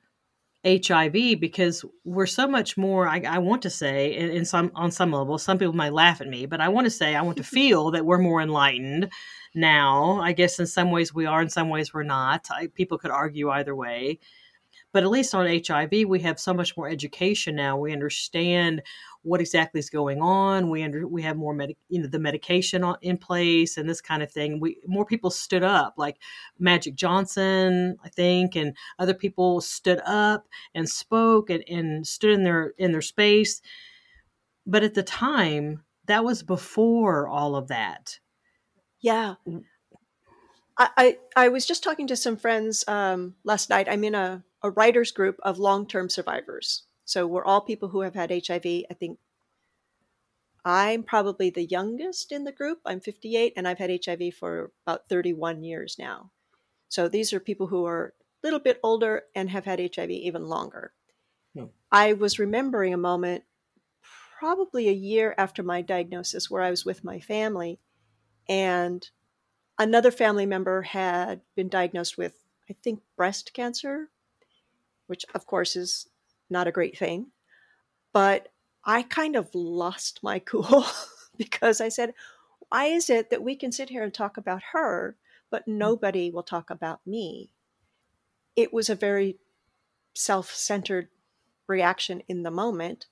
HIV 0.65 1.39
because 1.39 1.85
we're 2.03 2.25
so 2.25 2.47
much 2.47 2.77
more. 2.77 3.07
I, 3.07 3.21
I 3.25 3.37
want 3.37 3.61
to 3.61 3.69
say, 3.69 4.15
in, 4.15 4.29
in, 4.29 4.45
some 4.45 4.71
on 4.75 4.91
some 4.91 5.11
level, 5.11 5.37
some 5.37 5.57
people 5.57 5.75
might 5.75 5.93
laugh 5.93 6.19
at 6.19 6.27
me, 6.27 6.45
but 6.45 6.59
I 6.59 6.67
want 6.67 6.85
to 6.85 6.91
say 6.91 7.15
I 7.15 7.21
want 7.21 7.37
to 7.37 7.43
feel 7.59 7.91
that 7.91 8.05
we're 8.05 8.17
more 8.17 8.41
enlightened 8.41 9.09
now. 9.55 10.19
I 10.19 10.33
guess 10.33 10.59
in 10.59 10.67
some 10.67 10.91
ways 10.91 11.13
we 11.13 11.25
are, 11.25 11.41
in 11.41 11.49
some 11.49 11.69
ways 11.69 11.93
we're 11.93 12.03
not. 12.03 12.47
I, 12.51 12.67
people 12.67 12.97
could 12.97 13.11
argue 13.11 13.49
either 13.49 13.75
way, 13.75 14.19
but 14.91 15.03
at 15.03 15.09
least 15.09 15.33
on 15.33 15.47
HIV, 15.47 16.07
we 16.07 16.19
have 16.21 16.39
so 16.39 16.53
much 16.53 16.75
more 16.75 16.89
education 16.89 17.55
now. 17.55 17.77
We 17.77 17.93
understand 17.93 18.81
what 19.23 19.41
exactly 19.41 19.79
is 19.79 19.89
going 19.89 20.21
on. 20.21 20.69
We 20.69 20.83
under, 20.83 21.07
we 21.07 21.21
have 21.23 21.37
more 21.37 21.53
med, 21.53 21.75
you 21.89 22.01
know 22.01 22.07
the 22.07 22.19
medication 22.19 22.85
in 23.01 23.17
place 23.17 23.77
and 23.77 23.89
this 23.89 24.01
kind 24.01 24.23
of 24.23 24.31
thing. 24.31 24.59
We 24.59 24.79
more 24.85 25.05
people 25.05 25.29
stood 25.29 25.63
up, 25.63 25.95
like 25.97 26.17
Magic 26.57 26.95
Johnson, 26.95 27.97
I 28.03 28.09
think, 28.09 28.55
and 28.55 28.75
other 28.97 29.13
people 29.13 29.61
stood 29.61 30.01
up 30.05 30.47
and 30.73 30.87
spoke 30.89 31.49
and, 31.49 31.63
and 31.67 32.07
stood 32.07 32.31
in 32.31 32.43
their 32.43 32.73
in 32.77 32.91
their 32.91 33.01
space. 33.01 33.61
But 34.65 34.83
at 34.83 34.93
the 34.93 35.03
time, 35.03 35.83
that 36.05 36.23
was 36.23 36.43
before 36.43 37.27
all 37.27 37.55
of 37.55 37.67
that. 37.67 38.19
Yeah. 39.01 39.35
I, 40.77 40.89
I, 40.97 41.17
I 41.35 41.47
was 41.49 41.65
just 41.65 41.83
talking 41.83 42.07
to 42.07 42.15
some 42.15 42.37
friends 42.37 42.83
um, 42.87 43.35
last 43.43 43.69
night. 43.69 43.87
I'm 43.89 44.03
in 44.03 44.15
a, 44.15 44.43
a 44.63 44.71
writers 44.71 45.11
group 45.11 45.39
of 45.43 45.59
long 45.59 45.87
term 45.87 46.09
survivors. 46.09 46.83
So 47.09 47.25
we're 47.25 47.43
all 47.43 47.61
people 47.61 47.89
who 47.89 48.01
have 48.01 48.13
had 48.13 48.29
HIV. 48.29 48.63
I 48.63 48.93
think 48.99 49.17
I'm 50.63 51.01
probably 51.01 51.49
the 51.49 51.65
youngest 51.65 52.31
in 52.31 52.43
the 52.43 52.51
group. 52.51 52.81
I'm 52.85 52.99
58 52.99 53.53
and 53.57 53.67
I've 53.67 53.79
had 53.79 53.99
HIV 54.05 54.35
for 54.35 54.69
about 54.85 55.09
31 55.09 55.63
years 55.63 55.95
now. 55.97 56.29
So 56.87 57.09
these 57.09 57.33
are 57.33 57.39
people 57.39 57.65
who 57.65 57.83
are 57.85 58.13
a 58.43 58.45
little 58.45 58.59
bit 58.59 58.79
older 58.83 59.23
and 59.33 59.49
have 59.49 59.65
had 59.65 59.79
HIV 59.79 60.11
even 60.11 60.45
longer. 60.45 60.93
Hmm. 61.57 61.65
I 61.91 62.13
was 62.13 62.37
remembering 62.37 62.93
a 62.93 62.97
moment 62.97 63.43
probably 64.39 64.87
a 64.87 64.93
year 64.93 65.33
after 65.35 65.63
my 65.63 65.81
diagnosis 65.81 66.47
where 66.47 66.61
I 66.61 66.69
was 66.69 66.85
with 66.85 67.03
my 67.03 67.19
family 67.19 67.79
and 68.47 69.09
another 69.79 70.11
family 70.11 70.45
member 70.45 70.83
had 70.83 71.41
been 71.55 71.69
diagnosed 71.69 72.19
with, 72.19 72.35
I 72.69 72.75
think, 72.83 73.01
breast 73.17 73.51
cancer, 73.55 74.11
which 75.07 75.25
of 75.33 75.47
course 75.47 75.75
is 75.75 76.07
not 76.49 76.67
a 76.67 76.71
great 76.71 76.97
thing. 76.97 77.27
But 78.13 78.49
I 78.83 79.03
kind 79.03 79.35
of 79.35 79.53
lost 79.53 80.21
my 80.23 80.39
cool 80.45 80.85
because 81.37 81.81
I 81.81 81.89
said, 81.89 82.13
why 82.69 82.85
is 82.85 83.09
it 83.09 83.29
that 83.29 83.43
we 83.43 83.55
can 83.55 83.71
sit 83.71 83.89
here 83.89 84.03
and 84.03 84.13
talk 84.13 84.37
about 84.37 84.61
her, 84.73 85.15
but 85.49 85.67
mm. 85.67 85.73
nobody 85.73 86.31
will 86.31 86.43
talk 86.43 86.69
about 86.69 87.05
me? 87.05 87.51
It 88.55 88.73
was 88.73 88.89
a 88.89 88.95
very 88.95 89.37
self 90.13 90.53
centered 90.53 91.07
reaction 91.67 92.23
in 92.27 92.43
the 92.43 92.51
moment 92.51 93.05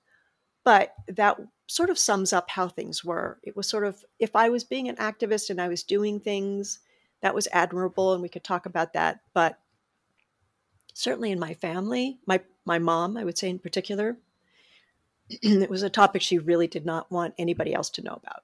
but 0.67 0.95
that 1.07 1.39
sort 1.67 1.89
of 1.89 1.97
sums 1.97 2.33
up 2.33 2.49
how 2.49 2.67
things 2.67 3.01
were. 3.01 3.39
It 3.41 3.55
was 3.55 3.69
sort 3.69 3.85
of, 3.85 4.03
if 4.19 4.35
I 4.35 4.49
was 4.49 4.65
being 4.65 4.89
an 4.89 4.97
activist 4.97 5.49
and 5.49 5.61
I 5.61 5.69
was 5.69 5.81
doing 5.81 6.19
things, 6.19 6.79
that 7.21 7.33
was 7.33 7.47
admirable, 7.53 8.11
and 8.11 8.21
we 8.21 8.27
could 8.27 8.43
talk 8.43 8.65
about 8.65 8.91
that. 8.91 9.21
But 9.33 9.57
certainly 10.93 11.31
in 11.31 11.39
my 11.39 11.53
family, 11.53 12.19
my, 12.25 12.41
my 12.67 12.77
mom, 12.77 13.17
I 13.17 13.23
would 13.23 13.37
say 13.37 13.49
in 13.49 13.59
particular, 13.59 14.17
it 15.29 15.69
was 15.69 15.81
a 15.81 15.89
topic 15.89 16.21
she 16.21 16.37
really 16.37 16.67
did 16.67 16.85
not 16.85 17.09
want 17.09 17.33
anybody 17.37 17.73
else 17.73 17.89
to 17.91 18.03
know 18.03 18.19
about. 18.21 18.43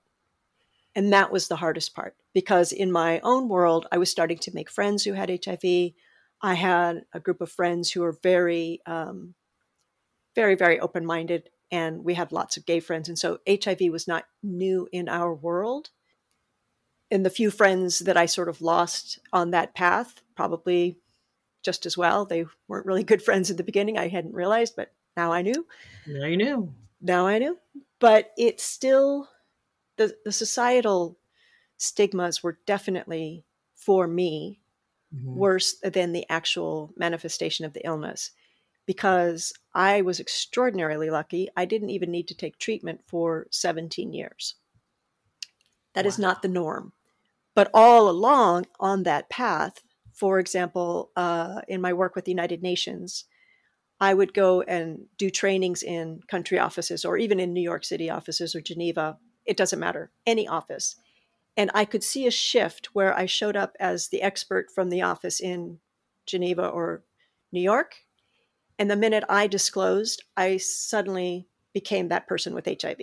And 0.95 1.11
that 1.11 1.31
was 1.31 1.47
the 1.47 1.57
hardest 1.57 1.93
part 1.93 2.15
because 2.33 2.71
in 2.71 2.91
my 2.91 3.19
own 3.19 3.49
world, 3.49 3.87
I 3.91 3.97
was 3.97 4.09
starting 4.09 4.37
to 4.39 4.53
make 4.53 4.69
friends 4.69 5.03
who 5.03 5.13
had 5.13 5.29
HIV. 5.29 5.93
I 6.41 6.53
had 6.53 7.05
a 7.13 7.19
group 7.19 7.41
of 7.41 7.51
friends 7.51 7.91
who 7.91 8.01
were 8.01 8.17
very, 8.23 8.81
um, 8.85 9.33
very, 10.35 10.55
very 10.55 10.79
open 10.79 11.05
minded 11.05 11.49
and 11.71 12.03
we 12.03 12.13
had 12.13 12.31
lots 12.31 12.55
of 12.55 12.65
gay 12.65 12.79
friends. 12.79 13.09
And 13.09 13.17
so 13.17 13.39
HIV 13.49 13.81
was 13.91 14.07
not 14.07 14.25
new 14.43 14.87
in 14.91 15.09
our 15.09 15.33
world. 15.33 15.89
And 17.09 17.25
the 17.25 17.31
few 17.31 17.49
friends 17.49 17.99
that 17.99 18.17
I 18.17 18.27
sort 18.27 18.49
of 18.49 18.61
lost 18.61 19.19
on 19.31 19.51
that 19.51 19.73
path, 19.73 20.21
probably 20.35 20.97
just 21.63 21.85
as 21.85 21.97
well. 21.97 22.25
They 22.25 22.45
weren't 22.67 22.85
really 22.85 23.03
good 23.03 23.21
friends 23.21 23.49
at 23.49 23.57
the 23.57 23.63
beginning. 23.63 23.97
I 23.97 24.07
hadn't 24.07 24.35
realized, 24.35 24.75
but 24.75 24.93
now 25.15 25.31
I 25.31 25.41
knew. 25.41 25.65
Now 26.05 26.25
you 26.25 26.37
knew. 26.37 26.73
Now 27.01 27.27
I 27.27 27.39
knew. 27.39 27.57
But 27.99 28.31
it's 28.37 28.63
still 28.63 29.29
the 29.97 30.15
the 30.25 30.31
societal 30.31 31.17
stigmas 31.77 32.43
were 32.43 32.59
definitely 32.65 33.45
for 33.75 34.07
me 34.07 34.59
mm-hmm. 35.13 35.35
worse 35.35 35.75
than 35.83 36.13
the 36.13 36.25
actual 36.29 36.93
manifestation 36.95 37.65
of 37.65 37.73
the 37.73 37.85
illness 37.85 38.31
because 38.85 39.53
I 39.73 40.01
was 40.01 40.19
extraordinarily 40.19 41.09
lucky. 41.09 41.49
I 41.55 41.65
didn't 41.65 41.89
even 41.89 42.11
need 42.11 42.27
to 42.29 42.35
take 42.35 42.57
treatment 42.57 43.01
for 43.05 43.47
17 43.51 44.13
years. 44.13 44.55
That 45.93 46.05
wow. 46.05 46.09
is 46.09 46.19
not 46.19 46.41
the 46.41 46.47
norm. 46.47 46.93
But 47.55 47.69
all 47.73 48.09
along 48.09 48.65
on 48.79 49.03
that 49.03 49.29
path, 49.29 49.83
for 50.13 50.39
example, 50.39 51.11
uh, 51.15 51.61
in 51.67 51.81
my 51.81 51.93
work 51.93 52.15
with 52.15 52.25
the 52.25 52.31
United 52.31 52.61
Nations, 52.61 53.25
I 53.99 54.13
would 54.13 54.33
go 54.33 54.61
and 54.61 55.05
do 55.17 55.29
trainings 55.29 55.83
in 55.83 56.21
country 56.27 56.59
offices 56.59 57.05
or 57.05 57.17
even 57.17 57.39
in 57.39 57.53
New 57.53 57.61
York 57.61 57.85
City 57.85 58.09
offices 58.09 58.55
or 58.55 58.61
Geneva. 58.61 59.17
It 59.45 59.57
doesn't 59.57 59.79
matter, 59.79 60.11
any 60.25 60.47
office. 60.47 60.95
And 61.55 61.69
I 61.73 61.85
could 61.85 62.03
see 62.03 62.25
a 62.25 62.31
shift 62.31 62.89
where 62.93 63.15
I 63.15 63.27
showed 63.27 63.55
up 63.55 63.75
as 63.79 64.07
the 64.07 64.21
expert 64.21 64.71
from 64.71 64.89
the 64.89 65.03
office 65.03 65.39
in 65.39 65.79
Geneva 66.25 66.67
or 66.67 67.03
New 67.51 67.61
York 67.61 67.97
and 68.79 68.89
the 68.89 68.95
minute 68.95 69.23
I 69.29 69.47
disclosed, 69.47 70.23
I 70.35 70.57
suddenly 70.57 71.47
became 71.73 72.07
that 72.09 72.27
person 72.27 72.53
with 72.53 72.65
HIV. 72.65 72.99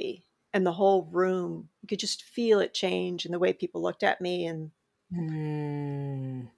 And 0.52 0.66
the 0.66 0.72
whole 0.72 1.08
room, 1.12 1.68
you 1.80 1.88
could 1.88 2.00
just 2.00 2.24
feel 2.24 2.58
it 2.60 2.74
change 2.74 3.24
in 3.24 3.32
the 3.32 3.38
way 3.38 3.52
people 3.52 3.80
looked 3.80 4.02
at 4.02 4.20
me. 4.20 4.46
And 4.46 4.70
mm. 5.14 6.48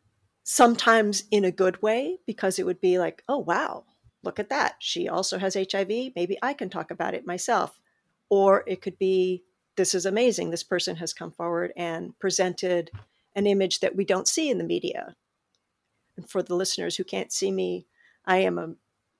Sometimes 0.43 1.25
in 1.31 1.45
a 1.45 1.53
good 1.53 1.83
way, 1.83 2.19
because 2.27 2.59
it 2.59 2.67
would 2.67 2.81
be 2.81 2.99
like, 2.99 3.23
oh, 3.29 3.39
wow, 3.39 3.85
look 4.23 4.39
at 4.39 4.49
that. 4.51 4.77
She 4.79 5.09
also 5.09 5.39
has 5.39 5.55
HIV. 5.55 6.13
Maybe 6.17 6.39
I 6.43 6.53
can 6.53 6.71
talk 6.71 6.91
about 6.91 7.15
it 7.15 7.27
myself. 7.27 7.79
Or 8.29 8.65
it 8.67 8.81
could 8.81 8.99
be, 8.99 9.43
this 9.77 9.95
is 9.95 10.07
amazing. 10.07 10.51
This 10.51 10.65
person 10.65 10.97
has 10.97 11.13
come 11.13 11.33
forward 11.33 11.73
and 11.77 12.19
presented 12.19 12.91
an 13.35 13.47
image 13.47 13.81
that 13.81 13.97
we 13.97 14.05
don't 14.05 14.29
see 14.29 14.51
in 14.51 14.59
the 14.59 14.65
media. 14.65 15.15
And 16.17 16.29
for 16.29 16.43
the 16.43 16.55
listeners 16.55 16.97
who 16.97 17.05
can't 17.05 17.33
see 17.33 17.51
me, 17.51 17.87
I 18.25 18.39
am 18.39 18.59
a 18.59 18.75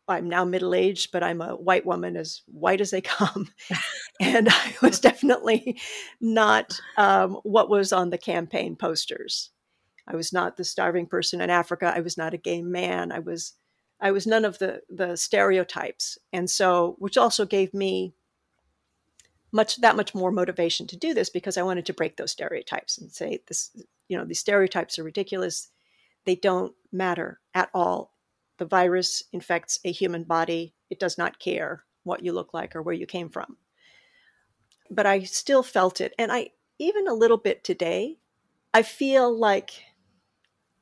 I'm 0.09 0.29
now 0.29 0.45
middle 0.45 0.75
aged, 0.75 1.13
but 1.13 1.23
I'm 1.23 1.41
a 1.41 1.55
white 1.55 1.87
woman, 1.87 2.17
as 2.17 2.43
white 2.47 2.81
as 2.81 2.91
they 2.91 3.01
come. 3.01 3.49
and 4.21 4.49
I 4.51 4.75
was 4.83 5.01
definitely 5.01 5.81
not 6.21 6.79
um, 6.97 7.35
what 7.45 7.71
was 7.71 7.93
on 7.93 8.11
the 8.11 8.19
campaign 8.19 8.77
posters. 8.77 9.51
I 10.07 10.17
was 10.17 10.33
not 10.33 10.57
the 10.57 10.65
starving 10.65 11.07
person 11.07 11.41
in 11.41 11.51
Africa. 11.51 11.93
I 11.95 12.01
was 12.01 12.17
not 12.17 12.35
a 12.35 12.39
gay 12.39 12.63
man. 12.63 13.13
I 13.13 13.21
was, 13.21 13.55
I 14.01 14.11
was 14.11 14.27
none 14.27 14.45
of 14.45 14.59
the 14.59 14.83
the 14.89 15.17
stereotypes, 15.17 16.19
and 16.33 16.51
so 16.51 16.97
which 16.99 17.17
also 17.17 17.47
gave 17.47 17.73
me 17.73 18.15
much 19.53 19.81
that 19.81 19.97
much 19.97 20.15
more 20.15 20.33
motivation 20.33 20.87
to 20.89 20.97
do 20.97 21.15
this 21.15 21.31
because 21.31 21.57
I 21.57 21.63
wanted 21.63 21.87
to 21.87 21.95
break 21.95 22.17
those 22.17 22.33
stereotypes 22.33 22.99
and 22.99 23.13
say 23.13 23.43
this, 23.47 23.71
you 24.09 24.17
know, 24.17 24.25
these 24.25 24.41
stereotypes 24.41 24.99
are 24.99 25.05
ridiculous. 25.05 25.69
They 26.25 26.37
don't 26.37 26.75
matter 26.91 27.41
at 27.55 27.69
all 27.75 28.13
the 28.63 28.67
virus 28.67 29.25
infects 29.33 29.81
a 29.85 29.91
human 29.91 30.23
body, 30.23 30.73
it 30.89 31.01
does 31.01 31.19
not 31.19 31.41
care 31.41 31.83
what 32.05 32.25
you 32.25 32.33
look 32.33 32.55
like 32.55 32.77
or 32.77 32.83
where 32.83 32.95
you 32.95 33.07
came 33.07 33.29
from. 33.29 33.57
But 34.89 35.05
I 35.05 35.25
still 35.25 35.65
felt 35.65 36.01
it. 36.01 36.15
And 36.17 36.31
I, 36.31 36.51
even 36.79 37.09
a 37.09 37.15
little 37.15 37.39
bit 37.39 37.65
today, 37.65 38.19
I 38.73 38.83
feel 38.83 39.37
like 39.37 39.83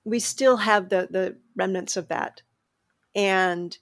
we 0.04 0.18
still 0.18 0.58
have 0.58 0.88
the, 0.88 1.08
the 1.10 1.36
remnants 1.56 1.96
of 1.96 2.08
that. 2.08 2.42
And 3.14 3.76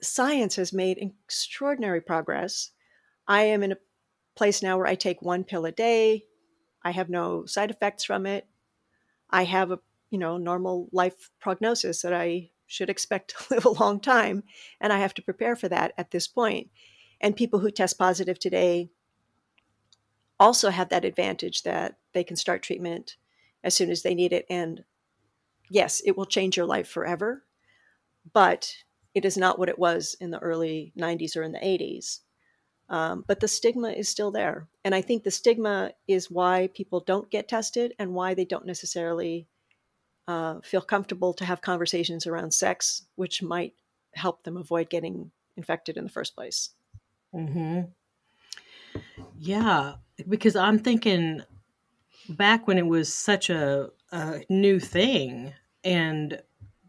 science 0.00 0.56
has 0.56 0.72
made 0.72 0.98
extraordinary 0.98 2.00
progress. 2.00 2.70
I 3.26 3.44
am 3.44 3.62
in 3.62 3.72
a 3.72 3.78
place 4.34 4.62
now 4.62 4.78
where 4.78 4.86
I 4.86 4.94
take 4.94 5.22
one 5.22 5.44
pill 5.44 5.66
a 5.66 5.72
day. 5.72 6.24
I 6.82 6.90
have 6.90 7.08
no 7.08 7.44
side 7.46 7.70
effects 7.70 8.04
from 8.04 8.26
it. 8.26 8.46
I 9.30 9.44
have 9.44 9.70
a 9.70 9.78
you 10.10 10.18
know 10.18 10.36
normal 10.36 10.88
life 10.92 11.30
prognosis 11.40 12.02
that 12.02 12.12
I 12.12 12.50
should 12.66 12.90
expect 12.90 13.34
to 13.48 13.54
live 13.54 13.64
a 13.64 13.70
long 13.70 14.00
time. 14.00 14.44
And 14.80 14.92
I 14.92 14.98
have 14.98 15.14
to 15.14 15.22
prepare 15.22 15.56
for 15.56 15.68
that 15.68 15.92
at 15.96 16.10
this 16.10 16.26
point. 16.26 16.70
And 17.20 17.36
people 17.36 17.60
who 17.60 17.70
test 17.70 17.98
positive 17.98 18.38
today 18.38 18.90
also 20.40 20.70
have 20.70 20.88
that 20.88 21.04
advantage 21.04 21.62
that 21.62 21.98
they 22.14 22.24
can 22.24 22.36
start 22.36 22.62
treatment 22.62 23.16
as 23.62 23.74
soon 23.74 23.90
as 23.90 24.02
they 24.02 24.14
need 24.14 24.32
it. 24.32 24.44
And 24.50 24.82
yes, 25.72 26.02
it 26.04 26.16
will 26.16 26.26
change 26.26 26.56
your 26.56 26.66
life 26.66 26.88
forever, 26.88 27.44
but 28.32 28.74
it 29.14 29.24
is 29.24 29.36
not 29.36 29.58
what 29.58 29.68
it 29.68 29.78
was 29.78 30.16
in 30.20 30.30
the 30.30 30.38
early 30.38 30.92
90s 30.98 31.36
or 31.36 31.42
in 31.42 31.52
the 31.52 31.58
80s. 31.58 32.20
Um, 32.88 33.24
but 33.26 33.40
the 33.40 33.48
stigma 33.48 33.90
is 33.90 34.08
still 34.08 34.30
there. 34.30 34.68
And 34.84 34.94
I 34.94 35.00
think 35.00 35.22
the 35.22 35.30
stigma 35.30 35.92
is 36.06 36.30
why 36.30 36.68
people 36.74 37.00
don't 37.00 37.30
get 37.30 37.48
tested 37.48 37.94
and 37.98 38.12
why 38.12 38.34
they 38.34 38.44
don't 38.44 38.66
necessarily 38.66 39.46
uh, 40.28 40.60
feel 40.62 40.82
comfortable 40.82 41.32
to 41.34 41.44
have 41.44 41.62
conversations 41.62 42.26
around 42.26 42.52
sex, 42.52 43.06
which 43.16 43.42
might 43.42 43.74
help 44.14 44.42
them 44.42 44.58
avoid 44.58 44.90
getting 44.90 45.30
infected 45.56 45.96
in 45.96 46.04
the 46.04 46.10
first 46.10 46.34
place. 46.34 46.70
Mm-hmm. 47.34 47.82
Yeah, 49.38 49.94
because 50.28 50.54
I'm 50.54 50.78
thinking 50.78 51.42
back 52.28 52.66
when 52.66 52.76
it 52.76 52.86
was 52.86 53.12
such 53.12 53.48
a, 53.48 53.88
a 54.12 54.42
new 54.50 54.78
thing 54.78 55.54
and 55.84 56.40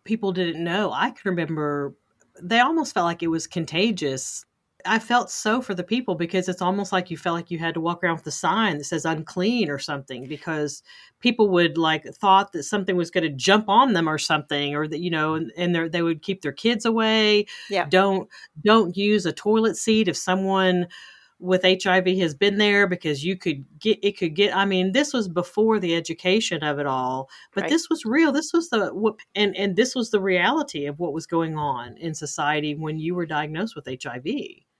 people 0.03 0.31
didn't 0.31 0.63
know, 0.63 0.91
I 0.91 1.09
can 1.09 1.21
remember 1.25 1.95
they 2.41 2.59
almost 2.59 2.93
felt 2.93 3.05
like 3.05 3.21
it 3.21 3.27
was 3.27 3.45
contagious 3.45 4.43
I 4.85 4.99
felt 4.99 5.29
so 5.31 5.61
for 5.61 5.73
the 5.73 5.83
people 5.83 6.15
because 6.15 6.49
it's 6.49 6.61
almost 6.61 6.91
like 6.91 7.09
you 7.09 7.17
felt 7.17 7.35
like 7.35 7.51
you 7.51 7.59
had 7.59 7.73
to 7.75 7.81
walk 7.81 8.03
around 8.03 8.17
with 8.17 8.27
a 8.27 8.31
sign 8.31 8.77
that 8.77 8.83
says 8.85 9.05
unclean 9.05 9.69
or 9.69 9.79
something 9.79 10.27
because 10.27 10.83
people 11.19 11.49
would 11.49 11.77
like 11.77 12.05
thought 12.15 12.51
that 12.53 12.63
something 12.63 12.95
was 12.95 13.11
going 13.11 13.23
to 13.23 13.29
jump 13.29 13.69
on 13.69 13.93
them 13.93 14.09
or 14.09 14.17
something 14.17 14.75
or 14.75 14.87
that 14.87 14.99
you 14.99 15.09
know 15.09 15.35
and, 15.35 15.51
and 15.57 15.75
they 15.91 16.01
would 16.01 16.21
keep 16.21 16.41
their 16.41 16.51
kids 16.51 16.85
away. 16.85 17.45
Yeah. 17.69 17.85
Don't 17.89 18.29
don't 18.63 18.95
use 18.97 19.25
a 19.25 19.31
toilet 19.31 19.77
seat 19.77 20.07
if 20.07 20.17
someone 20.17 20.87
with 21.43 21.63
HIV 21.63 22.07
has 22.19 22.33
been 22.33 22.57
there 22.57 22.87
because 22.87 23.23
you 23.23 23.37
could 23.37 23.65
get 23.79 23.99
it 24.01 24.17
could 24.17 24.35
get 24.35 24.55
I 24.55 24.65
mean 24.65 24.93
this 24.93 25.13
was 25.13 25.27
before 25.27 25.79
the 25.79 25.95
education 25.95 26.63
of 26.63 26.79
it 26.79 26.85
all 26.85 27.29
but 27.53 27.63
right. 27.63 27.69
this 27.69 27.89
was 27.89 28.05
real 28.05 28.31
this 28.31 28.51
was 28.53 28.69
the 28.69 29.13
and 29.35 29.55
and 29.57 29.75
this 29.75 29.93
was 29.93 30.11
the 30.11 30.21
reality 30.21 30.85
of 30.85 30.99
what 30.99 31.13
was 31.13 31.27
going 31.27 31.57
on 31.57 31.97
in 31.97 32.15
society 32.15 32.75
when 32.75 32.99
you 32.99 33.13
were 33.13 33.25
diagnosed 33.25 33.75
with 33.75 33.87
HIV 33.87 34.25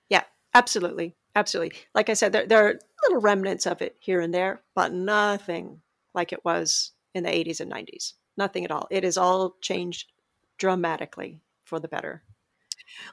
yeah 0.09 0.23
Absolutely. 0.53 1.15
Absolutely. 1.35 1.77
Like 1.95 2.09
I 2.09 2.13
said, 2.13 2.31
there, 2.31 2.45
there 2.45 2.67
are 2.67 2.79
little 3.03 3.21
remnants 3.21 3.65
of 3.65 3.81
it 3.81 3.95
here 3.99 4.21
and 4.21 4.33
there, 4.33 4.61
but 4.75 4.93
nothing 4.93 5.81
like 6.13 6.31
it 6.31 6.45
was 6.45 6.91
in 7.15 7.23
the 7.23 7.29
80s 7.29 7.59
and 7.59 7.71
90s. 7.71 8.13
Nothing 8.37 8.63
at 8.65 8.71
all. 8.71 8.87
It 8.91 9.03
has 9.03 9.17
all 9.17 9.55
changed 9.61 10.11
dramatically 10.59 11.41
for 11.65 11.79
the 11.79 11.87
better. 11.87 12.23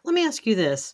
Let 0.05 0.15
me 0.15 0.27
ask 0.27 0.47
you 0.47 0.55
this. 0.55 0.93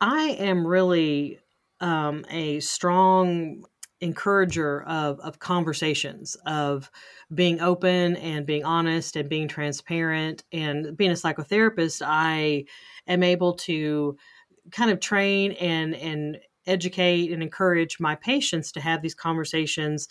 I 0.00 0.30
am 0.38 0.66
really 0.66 1.40
um, 1.82 2.24
a 2.30 2.60
strong 2.60 3.64
encourager 4.00 4.82
of, 4.82 5.20
of 5.20 5.38
conversations, 5.38 6.36
of 6.46 6.90
being 7.34 7.60
open 7.60 8.16
and 8.16 8.46
being 8.46 8.64
honest 8.64 9.16
and 9.16 9.28
being 9.28 9.48
transparent. 9.48 10.44
And 10.52 10.96
being 10.96 11.10
a 11.10 11.14
psychotherapist, 11.14 12.02
I 12.04 12.64
am 13.06 13.22
able 13.22 13.54
to 13.54 14.16
kind 14.70 14.90
of 14.90 15.00
train 15.00 15.52
and, 15.52 15.94
and 15.94 16.38
educate 16.66 17.32
and 17.32 17.42
encourage 17.42 18.00
my 18.00 18.14
patients 18.14 18.72
to 18.72 18.80
have 18.80 19.02
these 19.02 19.14
conversations. 19.14 20.08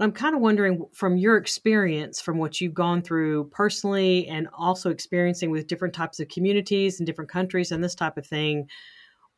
I'm 0.00 0.12
kind 0.12 0.34
of 0.36 0.40
wondering 0.40 0.86
from 0.92 1.16
your 1.16 1.36
experience, 1.36 2.20
from 2.20 2.38
what 2.38 2.60
you've 2.60 2.74
gone 2.74 3.02
through 3.02 3.48
personally, 3.50 4.28
and 4.28 4.48
also 4.56 4.90
experiencing 4.90 5.50
with 5.50 5.66
different 5.66 5.94
types 5.94 6.20
of 6.20 6.28
communities 6.28 7.00
and 7.00 7.06
different 7.06 7.30
countries 7.30 7.72
and 7.72 7.82
this 7.82 7.96
type 7.96 8.16
of 8.16 8.26
thing 8.26 8.68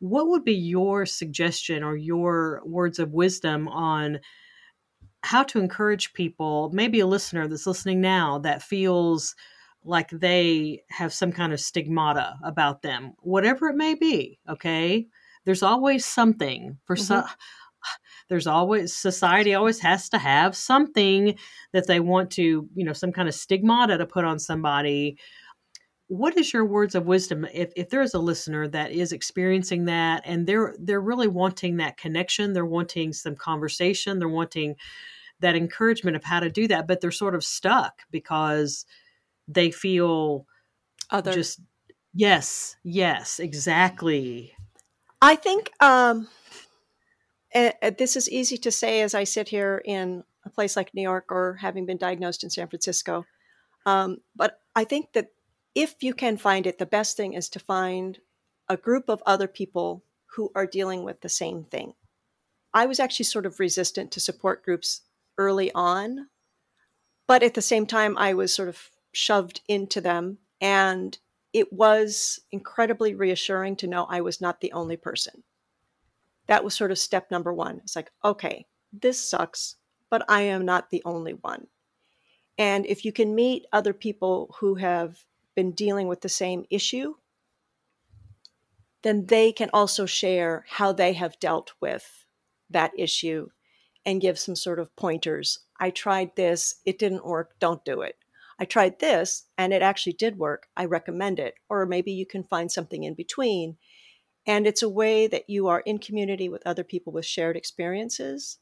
what 0.01 0.29
would 0.29 0.45
be 0.45 0.55
your 0.55 1.07
suggestion 1.07 1.83
or 1.83 1.97
your 1.97 2.63
words 2.65 2.99
of 2.99 3.13
wisdom 3.13 3.69
on 3.69 4.19
how 5.23 5.43
to 5.45 5.59
encourage 5.59 6.15
people, 6.15 6.71
maybe 6.73 7.01
a 7.01 7.07
listener 7.07 7.47
that's 7.47 7.67
listening 7.67 8.01
now 8.01 8.39
that 8.39 8.63
feels 8.63 9.35
like 9.85 10.11
they 10.11 10.83
have 10.91 11.13
some 11.13 11.33
kind 11.33 11.53
of 11.53 11.61
stigmata 11.61 12.37
about 12.43 12.83
them, 12.83 13.13
whatever 13.21 13.69
it 13.69 13.77
may 13.77 13.95
be, 13.95 14.39
okay? 14.49 15.07
There's 15.45 15.63
always 15.63 16.05
something 16.05 16.79
for 16.85 16.97
mm-hmm. 16.97 17.05
some 17.05 17.25
there's 18.29 18.47
always 18.47 18.95
society 18.95 19.55
always 19.55 19.81
has 19.81 20.09
to 20.11 20.19
have 20.19 20.55
something 20.55 21.35
that 21.73 21.87
they 21.87 22.01
want 22.01 22.31
to, 22.33 22.69
you 22.75 22.85
know, 22.85 22.93
some 22.93 23.13
kind 23.13 23.29
of 23.29 23.35
stigmata 23.35 23.99
to 23.99 24.07
put 24.07 24.25
on 24.25 24.39
somebody 24.39 25.19
what 26.11 26.37
is 26.37 26.53
your 26.53 26.65
words 26.65 26.97
of 26.97 27.07
wisdom 27.07 27.47
if, 27.55 27.73
if 27.77 27.89
there's 27.89 28.15
a 28.15 28.19
listener 28.19 28.67
that 28.67 28.91
is 28.91 29.13
experiencing 29.13 29.85
that 29.85 30.21
and 30.25 30.45
they're 30.45 30.75
they're 30.81 31.01
really 31.01 31.29
wanting 31.29 31.77
that 31.77 31.97
connection 31.97 32.53
they're 32.53 32.67
wanting 32.67 33.13
some 33.13 33.37
conversation 33.37 34.19
they're 34.19 34.29
wanting 34.29 34.75
that 35.39 35.55
encouragement 35.55 36.17
of 36.17 36.25
how 36.25 36.41
to 36.41 36.51
do 36.51 36.67
that 36.67 36.89
but 36.89 37.01
they're 37.01 37.13
sort 37.13 37.37
of 37.37 37.45
stuck 37.45 38.01
because 38.11 38.87
they 39.47 39.71
feel 39.71 40.47
other 41.11 41.33
just 41.33 41.61
yes 42.13 42.75
yes 42.83 43.39
exactly. 43.39 44.53
I 45.23 45.37
think 45.37 45.71
um 45.79 46.27
this 47.53 48.17
is 48.17 48.29
easy 48.29 48.57
to 48.57 48.71
say 48.71 49.01
as 49.01 49.15
i 49.15 49.23
sit 49.23 49.49
here 49.49 49.81
in 49.85 50.25
a 50.45 50.51
place 50.51 50.77
like 50.77 50.93
new 50.93 51.03
york 51.03 51.27
or 51.31 51.55
having 51.61 51.87
been 51.87 51.97
diagnosed 51.97 52.43
in 52.43 52.51
san 52.51 52.69
francisco 52.69 53.27
um, 53.87 54.19
but 54.37 54.61
i 54.77 54.85
think 54.85 55.13
that 55.15 55.31
if 55.75 56.03
you 56.03 56.15
can 56.15 56.37
find 56.37 56.67
it, 56.67 56.79
the 56.79 56.87
best 56.87 57.17
thing 57.17 57.35
is 57.35 57.49
to 57.51 57.59
find 57.59 58.19
a 58.69 58.77
group 58.77 59.09
of 59.09 59.23
other 59.27 59.49
people 59.49 60.03
who 60.37 60.51
are 60.55 60.67
dealing 60.67 61.05
with 61.05 61.21
the 61.21 61.29
same 61.29 61.65
thing. 61.65 61.95
I 62.73 62.87
was 62.87 63.01
actually 63.01 63.25
sort 63.25 63.47
of 63.47 63.59
resistant 63.59 64.13
to 64.13 64.21
support 64.21 64.65
groups 64.65 65.03
early 65.39 65.73
on, 65.73 66.29
but 67.27 67.43
at 67.43 67.55
the 67.55 67.63
same 67.63 67.87
time, 67.87 68.17
I 68.19 68.35
was 68.35 68.53
sort 68.53 68.69
of 68.69 68.91
shoved 69.13 69.61
into 69.69 70.01
them. 70.01 70.39
And 70.61 71.17
it 71.53 71.73
was 71.73 72.41
incredibly 72.53 73.15
reassuring 73.15 73.77
to 73.77 73.87
know 73.87 74.07
I 74.09 74.21
was 74.21 74.41
not 74.41 74.61
the 74.61 74.73
only 74.73 74.97
person. 74.97 75.43
That 76.47 76.65
was 76.65 76.75
sort 76.75 76.91
of 76.91 76.99
step 76.99 77.31
number 77.31 77.53
one. 77.53 77.81
It's 77.83 77.97
like, 77.97 78.11
okay, 78.25 78.67
this 78.93 79.19
sucks, 79.19 79.77
but 80.11 80.25
I 80.29 80.43
am 80.43 80.65
not 80.65 80.91
the 80.91 81.03
only 81.05 81.33
one. 81.35 81.67
And 82.59 82.85
if 82.87 83.05
you 83.05 83.13
can 83.13 83.35
meet 83.35 83.67
other 83.73 83.93
people 83.93 84.55
who 84.59 84.75
have 84.77 85.25
been 85.61 85.73
dealing 85.73 86.09
with 86.09 86.23
the 86.23 86.29
same 86.31 86.65
issue, 86.71 87.13
then 89.03 89.27
they 89.27 89.53
can 89.53 89.69
also 89.75 90.07
share 90.07 90.65
how 90.71 90.91
they 90.91 91.13
have 91.13 91.39
dealt 91.39 91.73
with 91.83 92.25
that 92.71 92.93
issue 92.97 93.49
and 94.07 94.23
give 94.23 94.39
some 94.39 94.57
sort 94.57 94.79
of 94.79 94.97
pointers. 94.97 95.59
I 95.79 95.91
tried 95.91 96.35
this, 96.35 96.77
it 96.87 96.99
didn't 96.99 97.27
work, 97.27 97.51
don't 97.61 97.85
do 97.85 98.01
it. 98.01 98.17
I 98.59 98.65
tried 98.65 99.01
this 99.01 99.45
and 99.59 99.75
it 99.75 99.83
actually 99.83 100.15
did 100.15 100.39
work. 100.39 100.69
I 100.79 100.87
recommend 100.87 101.39
it. 101.39 101.57
Or 101.69 101.85
maybe 101.85 102.13
you 102.13 102.25
can 102.25 102.43
find 102.43 102.73
something 102.73 103.05
in 103.05 103.13
between. 103.13 103.77
And 104.47 104.67
it's 104.67 104.83
a 104.83 104.89
way 104.89 105.27
that 105.27 105.51
you 105.51 105.69
are 105.69 105.81
in 105.81 105.99
community 105.99 106.49
with 106.49 106.67
other 106.67 106.85
people 106.85 107.13
with 107.13 107.27
shared 107.27 107.57
experiences. 107.57 108.57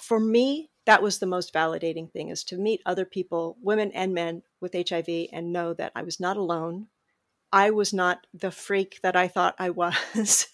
For 0.00 0.18
me, 0.18 0.70
that 0.86 1.02
was 1.02 1.18
the 1.18 1.26
most 1.26 1.52
validating 1.52 2.10
thing 2.10 2.30
is 2.30 2.42
to 2.44 2.56
meet 2.56 2.80
other 2.86 3.04
people, 3.04 3.58
women 3.60 3.92
and 3.92 4.14
men 4.14 4.42
with 4.60 4.74
HIV 4.88 5.28
and 5.32 5.52
know 5.52 5.74
that 5.74 5.92
I 5.94 6.02
was 6.02 6.20
not 6.20 6.36
alone. 6.36 6.88
I 7.52 7.70
was 7.70 7.92
not 7.92 8.26
the 8.34 8.50
freak 8.50 9.00
that 9.02 9.16
I 9.16 9.28
thought 9.28 9.54
I 9.58 9.70
was. 9.70 10.48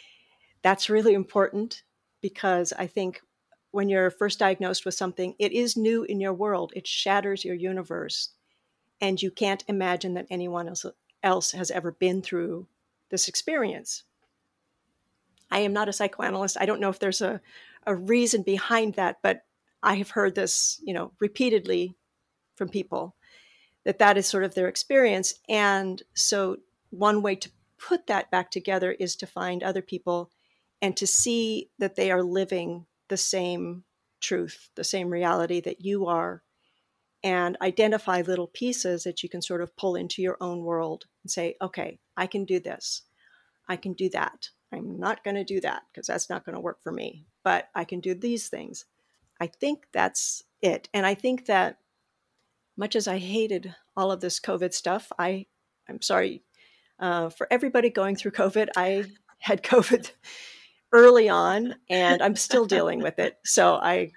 That's 0.62 0.90
really 0.90 1.14
important 1.14 1.82
because 2.20 2.72
I 2.72 2.86
think 2.86 3.20
when 3.70 3.88
you're 3.88 4.10
first 4.10 4.38
diagnosed 4.38 4.84
with 4.84 4.94
something, 4.94 5.34
it 5.38 5.52
is 5.52 5.76
new 5.76 6.02
in 6.04 6.20
your 6.20 6.34
world. 6.34 6.72
It 6.74 6.86
shatters 6.86 7.44
your 7.44 7.54
universe. 7.54 8.30
And 9.00 9.20
you 9.20 9.30
can't 9.30 9.64
imagine 9.68 10.14
that 10.14 10.26
anyone 10.30 10.68
else, 10.68 10.84
else 11.22 11.52
has 11.52 11.70
ever 11.70 11.92
been 11.92 12.20
through 12.20 12.66
this 13.10 13.28
experience. 13.28 14.04
I 15.50 15.60
am 15.60 15.72
not 15.72 15.88
a 15.88 15.92
psychoanalyst. 15.92 16.56
I 16.60 16.66
don't 16.66 16.80
know 16.80 16.90
if 16.90 16.98
there's 16.98 17.22
a, 17.22 17.40
a 17.86 17.94
reason 17.94 18.42
behind 18.42 18.94
that, 18.94 19.18
but 19.22 19.44
I 19.82 19.94
have 19.96 20.10
heard 20.10 20.34
this, 20.34 20.80
you 20.84 20.92
know, 20.92 21.12
repeatedly 21.18 21.96
from 22.56 22.68
people 22.68 23.16
that 23.84 23.98
that 23.98 24.16
is 24.16 24.26
sort 24.26 24.44
of 24.44 24.54
their 24.54 24.68
experience. 24.68 25.34
And 25.48 26.02
so 26.14 26.56
one 26.90 27.22
way 27.22 27.34
to 27.36 27.50
put 27.78 28.06
that 28.08 28.30
back 28.30 28.50
together 28.50 28.92
is 28.92 29.16
to 29.16 29.26
find 29.26 29.62
other 29.62 29.82
people 29.82 30.30
and 30.82 30.96
to 30.96 31.06
see 31.06 31.70
that 31.78 31.96
they 31.96 32.10
are 32.10 32.22
living 32.22 32.86
the 33.08 33.16
same 33.16 33.84
truth, 34.20 34.70
the 34.74 34.84
same 34.84 35.10
reality 35.10 35.60
that 35.60 35.80
you 35.80 36.06
are, 36.06 36.42
and 37.22 37.56
identify 37.60 38.22
little 38.22 38.46
pieces 38.46 39.04
that 39.04 39.22
you 39.22 39.28
can 39.28 39.42
sort 39.42 39.60
of 39.60 39.76
pull 39.76 39.94
into 39.94 40.22
your 40.22 40.36
own 40.40 40.62
world 40.62 41.04
and 41.22 41.30
say, 41.30 41.56
okay, 41.60 41.98
I 42.16 42.26
can 42.26 42.44
do 42.44 42.60
this. 42.60 43.02
I 43.68 43.76
can 43.76 43.92
do 43.92 44.08
that. 44.10 44.50
I'm 44.72 44.98
not 44.98 45.24
going 45.24 45.36
to 45.36 45.44
do 45.44 45.60
that 45.60 45.82
because 45.92 46.06
that's 46.06 46.30
not 46.30 46.44
going 46.44 46.54
to 46.54 46.60
work 46.60 46.82
for 46.82 46.92
me, 46.92 47.26
but 47.42 47.68
I 47.74 47.84
can 47.84 48.00
do 48.00 48.14
these 48.14 48.48
things. 48.48 48.84
I 49.40 49.48
think 49.48 49.86
that's 49.92 50.44
it. 50.62 50.88
And 50.94 51.04
I 51.04 51.14
think 51.14 51.46
that 51.46 51.78
much 52.76 52.96
as 52.96 53.08
I 53.08 53.18
hated 53.18 53.74
all 53.96 54.10
of 54.12 54.20
this 54.20 54.40
COVID 54.40 54.72
stuff, 54.72 55.10
I, 55.18 55.46
I'm 55.88 56.02
sorry 56.02 56.42
uh, 56.98 57.30
for 57.30 57.46
everybody 57.50 57.90
going 57.90 58.16
through 58.16 58.32
COVID. 58.32 58.68
I 58.76 59.04
had 59.38 59.62
COVID 59.64 60.10
early 60.92 61.28
on 61.28 61.76
and 61.88 62.22
I'm 62.22 62.36
still 62.36 62.66
dealing 62.66 63.00
with 63.00 63.18
it. 63.18 63.38
So 63.44 63.74
I, 63.74 64.12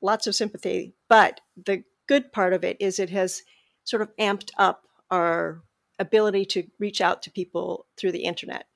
lots 0.00 0.26
of 0.26 0.34
sympathy. 0.34 0.94
But 1.08 1.40
the 1.64 1.84
good 2.06 2.32
part 2.32 2.52
of 2.52 2.64
it 2.64 2.76
is 2.80 2.98
it 2.98 3.10
has 3.10 3.42
sort 3.84 4.02
of 4.02 4.14
amped 4.16 4.50
up 4.58 4.84
our 5.10 5.62
ability 5.98 6.44
to 6.46 6.64
reach 6.78 7.00
out 7.00 7.22
to 7.22 7.30
people 7.30 7.86
through 7.96 8.12
the 8.12 8.24
internet. 8.24 8.66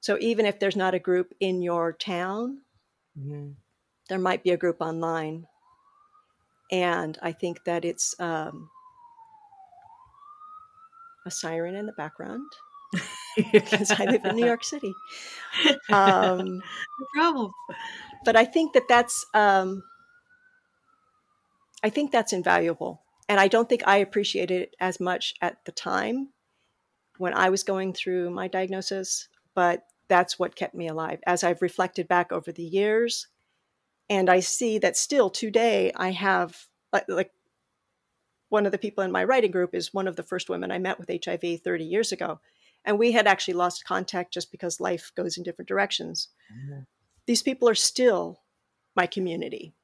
So 0.00 0.18
even 0.20 0.44
if 0.44 0.58
there's 0.58 0.76
not 0.76 0.94
a 0.94 0.98
group 0.98 1.32
in 1.40 1.62
your 1.62 1.92
town, 1.92 2.60
mm-hmm 3.18 3.52
there 4.08 4.18
might 4.18 4.42
be 4.42 4.50
a 4.50 4.56
group 4.56 4.76
online. 4.80 5.46
And 6.74 7.16
I 7.22 7.30
think 7.30 7.62
that 7.66 7.84
it's 7.84 8.18
um, 8.18 8.68
a 11.24 11.30
siren 11.30 11.76
in 11.76 11.86
the 11.86 11.92
background 11.92 12.50
because 13.36 13.92
I 13.92 14.06
live 14.06 14.24
in 14.24 14.34
New 14.34 14.44
York 14.44 14.64
City. 14.64 14.92
Um, 15.92 16.56
no 16.98 17.06
problem. 17.14 17.52
But 18.24 18.34
I 18.34 18.44
think 18.44 18.72
that 18.72 18.88
that's 18.88 19.24
um, 19.34 19.84
I 21.84 21.90
think 21.90 22.10
that's 22.10 22.32
invaluable, 22.32 23.02
and 23.28 23.38
I 23.38 23.46
don't 23.46 23.68
think 23.68 23.86
I 23.86 23.98
appreciated 23.98 24.62
it 24.62 24.76
as 24.80 24.98
much 24.98 25.34
at 25.40 25.64
the 25.66 25.72
time 25.72 26.30
when 27.18 27.34
I 27.34 27.50
was 27.50 27.62
going 27.62 27.92
through 27.92 28.30
my 28.30 28.48
diagnosis. 28.48 29.28
But 29.54 29.84
that's 30.08 30.40
what 30.40 30.56
kept 30.56 30.74
me 30.74 30.88
alive. 30.88 31.20
As 31.24 31.44
I've 31.44 31.62
reflected 31.62 32.08
back 32.08 32.32
over 32.32 32.50
the 32.50 32.64
years, 32.64 33.28
and 34.08 34.28
I 34.28 34.40
see 34.40 34.78
that 34.78 34.96
still 34.96 35.30
today 35.30 35.92
I 35.94 36.10
have 36.10 36.66
like, 36.92 37.04
like 37.08 37.32
one 38.48 38.66
of 38.66 38.72
the 38.72 38.78
people 38.78 39.02
in 39.02 39.12
my 39.12 39.24
writing 39.24 39.50
group 39.50 39.74
is 39.74 39.94
one 39.94 40.06
of 40.06 40.16
the 40.16 40.22
first 40.22 40.48
women 40.48 40.70
I 40.70 40.78
met 40.78 40.98
with 40.98 41.10
HIV 41.24 41.60
30 41.62 41.84
years 41.84 42.12
ago. 42.12 42.40
And 42.84 42.98
we 42.98 43.12
had 43.12 43.26
actually 43.26 43.54
lost 43.54 43.86
contact 43.86 44.32
just 44.32 44.52
because 44.52 44.80
life 44.80 45.10
goes 45.16 45.38
in 45.38 45.42
different 45.42 45.68
directions. 45.68 46.28
Mm-hmm. 46.52 46.80
These 47.26 47.42
people 47.42 47.68
are 47.68 47.74
still 47.74 48.42
my 48.94 49.06
community. 49.06 49.74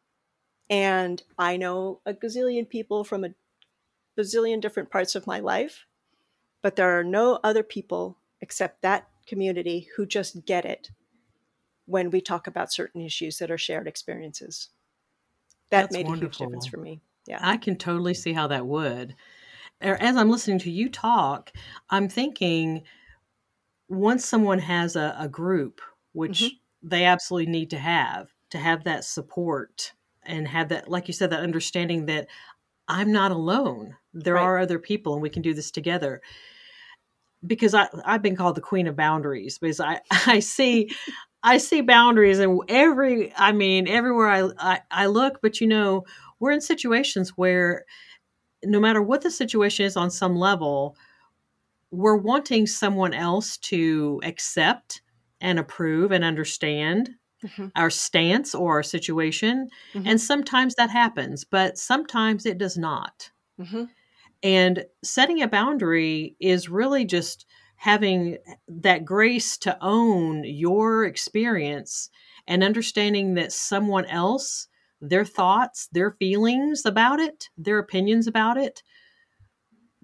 And 0.69 1.23
I 1.39 1.57
know 1.57 2.01
a 2.05 2.13
gazillion 2.13 2.69
people 2.69 3.03
from 3.03 3.25
a 3.25 3.31
bazillion 4.19 4.61
different 4.61 4.91
parts 4.91 5.15
of 5.15 5.27
my 5.27 5.41
life, 5.41 5.87
but 6.63 6.77
there 6.77 6.99
are 6.99 7.05
no 7.05 7.41
other 7.43 7.63
people 7.63 8.19
except 8.41 8.83
that 8.83 9.09
community 9.27 9.89
who 9.97 10.07
just 10.07 10.45
get 10.45 10.65
it 10.65 10.91
when 11.91 12.11
we 12.11 12.21
talk 12.21 12.47
about 12.47 12.73
certain 12.73 13.01
issues 13.03 13.39
that 13.39 13.51
are 13.51 13.59
shared 13.59 13.89
experiences. 13.89 14.69
That 15.71 15.83
That's 15.83 15.93
made 15.93 16.07
a 16.07 16.13
huge 16.13 16.39
difference 16.39 16.67
for 16.67 16.77
me. 16.79 17.01
Yeah. 17.27 17.39
I 17.43 17.57
can 17.57 17.77
totally 17.77 18.15
see 18.15 18.33
how 18.33 18.47
that 18.49 18.67
would. 18.67 19.15
Er, 19.83 19.97
As 20.01 20.17
I'm 20.17 20.31
listening 20.31 20.59
to 20.61 20.71
you 20.71 20.89
talk, 20.89 21.53
I'm 21.91 22.09
thinking 22.09 22.85
once 23.89 24.25
someone 24.25 24.59
has 24.59 24.97
a, 24.97 25.15
a 25.19 25.29
group, 25.29 25.81
which 26.13 26.43
Mhm. 26.43 26.61
they 26.83 27.05
absolutely 27.05 27.51
need 27.51 27.71
to 27.71 27.79
have, 27.79 28.33
to 28.51 28.59
have 28.59 28.85
that 28.85 29.05
support 29.05 29.93
and 30.23 30.47
have 30.49 30.69
that, 30.69 30.89
like 30.89 31.09
you 31.09 31.15
said, 31.15 31.31
that 31.31 31.41
understanding 31.41 32.07
that 32.07 32.29
I'm 32.89 33.13
not 33.13 33.33
alone. 33.33 33.97
There 34.13 34.35
Right. 34.35 34.45
are 34.45 34.59
other 34.59 34.79
people 34.79 35.15
and 35.15 35.23
we 35.23 35.31
can 35.31 35.43
do 35.43 35.55
this 35.55 35.71
together. 35.71 36.23
Because 37.47 37.73
I, 37.75 37.89
I've 38.05 38.21
been 38.23 38.37
called 38.37 38.55
the 38.57 38.61
queen 38.61 38.87
of 38.87 38.97
boundaries 38.97 39.59
because 39.59 39.81
I, 39.81 40.01
I 40.27 40.41
see 40.41 40.91
I 41.43 41.59
see 41.59 41.81
boundaries 41.81 42.39
and 42.39 42.61
every 42.69 43.33
I 43.37 43.53
mean 43.53 43.89
everywhere 43.89 44.29
I, 44.29 44.51
I 44.59 44.81
I 44.91 45.07
look, 45.07 45.41
but 45.41 45.61
you 45.61 45.67
know, 45.67 46.05
we're 46.39 46.51
in 46.53 46.61
situations 46.61 47.31
where 47.37 47.85
no 48.65 48.81
matter 48.81 49.03
what 49.03 49.23
the 49.23 49.31
situation 49.31 49.87
is 49.87 49.97
on 49.97 50.11
some 50.11 50.37
level, 50.37 50.97
we're 51.93 52.17
wanting 52.17 52.67
someone 52.67 53.15
else 53.15 53.59
to 53.59 54.21
accept 54.25 55.03
and 55.41 55.59
approve 55.59 56.13
and 56.13 56.25
understand 56.25 57.11
Mhm. 57.43 57.73
our 57.77 57.91
stance 57.91 58.55
or 58.55 58.75
our 58.75 58.83
situation. 58.85 59.69
Mhm. 59.95 60.07
And 60.11 60.21
sometimes 60.21 60.75
that 60.77 60.91
happens, 60.91 61.45
but 61.45 61.79
sometimes 61.79 62.47
it 62.47 62.59
does 62.59 62.79
not. 62.79 63.31
Mhm. 63.59 63.91
And 64.43 64.85
setting 65.05 65.43
a 65.43 65.49
boundary 65.49 66.37
is 66.41 66.69
really 66.69 67.05
just 67.05 67.47
having 67.81 68.37
that 68.69 69.07
grace 69.07 69.57
to 69.57 69.75
own 69.81 70.45
your 70.45 71.07
experience 71.07 72.11
and 72.47 72.63
understanding 72.63 73.33
that 73.33 73.51
someone 73.53 74.05
else, 74.05 74.69
their 75.01 75.25
thoughts, 75.25 75.89
their 75.91 76.11
feelings 76.11 76.85
about 76.85 77.21
it, 77.21 77.49
their 77.57 77.79
opinions 77.79 78.27
about 78.27 78.59
it 78.59 78.83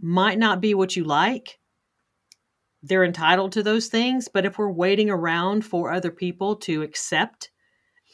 might 0.00 0.38
not 0.38 0.62
be 0.62 0.72
what 0.72 0.96
you 0.96 1.04
like. 1.04 1.58
They're 2.82 3.04
entitled 3.04 3.52
to 3.52 3.62
those 3.62 3.88
things. 3.88 4.26
But 4.26 4.46
if 4.46 4.56
we're 4.56 4.72
waiting 4.72 5.10
around 5.10 5.66
for 5.66 5.92
other 5.92 6.10
people 6.10 6.56
to 6.56 6.80
accept 6.80 7.50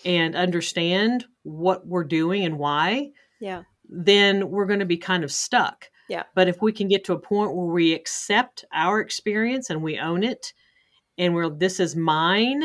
and 0.05 0.35
understand 0.35 1.25
what 1.45 1.87
we're 1.87 2.03
doing 2.03 2.45
and 2.45 2.59
why, 2.59 3.13
Yeah. 3.41 3.63
then 3.89 4.51
we're 4.51 4.67
going 4.67 4.81
to 4.81 4.87
be 4.87 4.97
kind 4.97 5.23
of 5.23 5.31
stuck. 5.31 5.89
Yeah. 6.13 6.25
But 6.35 6.47
if 6.47 6.61
we 6.61 6.73
can 6.73 6.89
get 6.89 7.05
to 7.05 7.15
a 7.15 7.19
point 7.19 7.55
where 7.55 7.65
we 7.65 7.95
accept 7.95 8.67
our 8.71 9.01
experience 9.01 9.71
and 9.71 9.83
we 9.83 9.99
own 9.99 10.23
it 10.23 10.53
and 11.17 11.35
we're 11.35 11.49
this 11.49 11.81
is 11.81 11.97
mine 11.97 12.63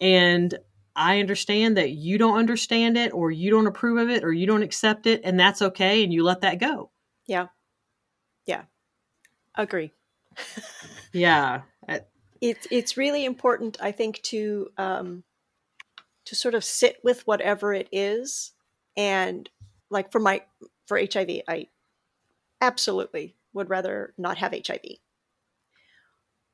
and 0.00 0.58
I 0.96 1.20
understand 1.20 1.76
that 1.76 1.92
you 1.92 2.18
don't 2.18 2.36
understand 2.36 2.98
it 2.98 3.12
or 3.14 3.30
you 3.30 3.52
don't 3.52 3.68
approve 3.68 3.98
of 3.98 4.10
it 4.10 4.24
or 4.24 4.32
you 4.32 4.48
don't 4.48 4.64
accept 4.64 5.06
it 5.06 5.20
and 5.22 5.38
that's 5.38 5.62
okay 5.62 6.02
and 6.02 6.12
you 6.12 6.24
let 6.24 6.40
that 6.40 6.58
go. 6.58 6.90
Yeah. 7.28 7.46
Yeah. 8.46 8.62
Agree. 9.54 9.92
Yeah. 11.12 11.60
It's 12.40 12.66
it's 12.72 12.96
really 12.96 13.24
important, 13.24 13.76
I 13.80 13.92
think, 13.92 14.20
to 14.22 14.70
um, 14.76 15.22
to 16.24 16.34
sort 16.34 16.56
of 16.56 16.64
sit 16.64 16.96
with 17.04 17.24
whatever 17.24 17.72
it 17.72 17.88
is, 17.92 18.52
and 18.96 19.48
like 19.88 20.10
for 20.10 20.18
my 20.18 20.42
for 20.86 20.98
HIV, 20.98 21.42
I 21.46 21.68
absolutely 22.62 23.36
would 23.52 23.68
rather 23.68 24.14
not 24.16 24.38
have 24.38 24.54
HIV. 24.66 24.80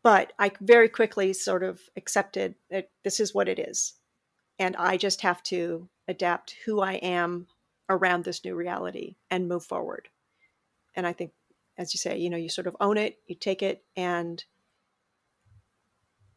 But 0.03 0.33
I 0.39 0.51
very 0.61 0.89
quickly 0.89 1.33
sort 1.33 1.63
of 1.63 1.81
accepted 1.97 2.55
that 2.71 2.91
this 3.05 3.21
is 3.21 3.35
what 3.35 3.49
it 3.49 3.59
is, 3.59 3.95
and 4.59 4.75
I 4.77 4.97
just 4.97 5.21
have 5.21 5.43
to 5.45 5.89
adapt 6.09 6.57
who 6.65 6.81
I 6.81 6.95
am 6.95 7.47
around 7.89 8.25
this 8.25 8.45
new 8.45 8.55
reality 8.55 9.17
and 9.31 9.49
move 9.49 9.65
forward. 9.65 10.09
And 10.97 11.07
I 11.07 11.13
think, 11.13 11.33
as 11.77 11.93
you 11.95 11.99
say, 11.99 12.17
you 12.19 12.31
know, 12.31 12.37
you 12.37 12.49
sort 12.49 12.67
of 12.67 12.77
own 12.81 12.97
it, 12.97 13.19
you 13.27 13.35
take 13.35 13.63
it, 13.63 13.85
and 13.97 14.43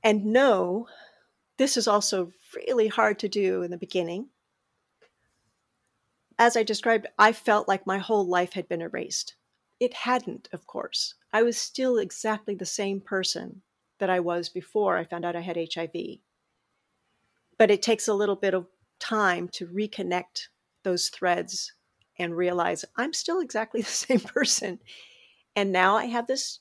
and 0.03 0.25
know 0.25 0.87
this 1.57 1.77
is 1.77 1.87
also 1.87 2.31
really 2.55 2.87
hard 2.87 3.19
to 3.19 3.29
do 3.29 3.61
in 3.61 3.71
the 3.71 3.77
beginning. 3.77 4.29
As 6.37 6.57
I 6.57 6.63
described, 6.63 7.07
I 7.19 7.33
felt 7.33 7.67
like 7.67 7.85
my 7.85 7.99
whole 7.99 8.27
life 8.27 8.53
had 8.53 8.67
been 8.67 8.81
erased. 8.81 9.35
It 9.81 9.95
hadn't, 9.95 10.47
of 10.53 10.67
course. 10.67 11.15
I 11.33 11.41
was 11.41 11.57
still 11.57 11.97
exactly 11.97 12.53
the 12.53 12.67
same 12.67 13.01
person 13.01 13.63
that 13.97 14.11
I 14.11 14.19
was 14.19 14.47
before 14.47 14.95
I 14.95 15.05
found 15.05 15.25
out 15.25 15.35
I 15.35 15.41
had 15.41 15.57
HIV. 15.57 16.19
But 17.57 17.71
it 17.71 17.81
takes 17.81 18.07
a 18.07 18.13
little 18.13 18.35
bit 18.35 18.53
of 18.53 18.67
time 18.99 19.49
to 19.53 19.65
reconnect 19.65 20.49
those 20.83 21.09
threads 21.09 21.73
and 22.19 22.37
realize 22.37 22.85
I'm 22.95 23.11
still 23.11 23.39
exactly 23.39 23.81
the 23.81 23.87
same 23.87 24.19
person. 24.19 24.77
And 25.55 25.71
now 25.71 25.97
I 25.97 26.05
have 26.05 26.27
this 26.27 26.59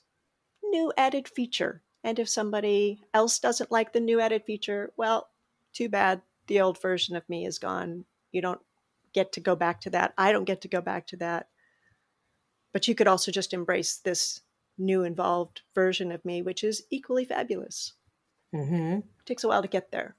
new 0.63 0.91
added 0.97 1.27
feature. 1.27 1.83
And 2.03 2.17
if 2.17 2.27
somebody 2.27 3.03
else 3.13 3.37
doesn't 3.37 3.71
like 3.71 3.93
the 3.93 3.99
new 3.99 4.19
added 4.19 4.45
feature, 4.45 4.93
well, 4.97 5.29
too 5.73 5.89
bad. 5.89 6.23
The 6.47 6.59
old 6.59 6.81
version 6.81 7.15
of 7.15 7.29
me 7.29 7.45
is 7.45 7.59
gone. 7.59 8.05
You 8.31 8.41
don't 8.41 8.61
get 9.13 9.31
to 9.33 9.39
go 9.39 9.55
back 9.55 9.79
to 9.81 9.91
that. 9.91 10.15
I 10.17 10.31
don't 10.31 10.45
get 10.45 10.61
to 10.61 10.67
go 10.67 10.81
back 10.81 11.05
to 11.07 11.17
that. 11.17 11.49
But 12.73 12.87
you 12.87 12.95
could 12.95 13.07
also 13.07 13.31
just 13.31 13.53
embrace 13.53 13.97
this 13.97 14.41
new 14.77 15.03
involved 15.03 15.61
version 15.75 16.11
of 16.11 16.23
me, 16.25 16.41
which 16.41 16.63
is 16.63 16.83
equally 16.89 17.25
fabulous. 17.25 17.93
mhm. 18.53 18.99
It 18.99 19.25
takes 19.25 19.43
a 19.43 19.47
while 19.47 19.61
to 19.61 19.67
get 19.67 19.91
there, 19.91 20.15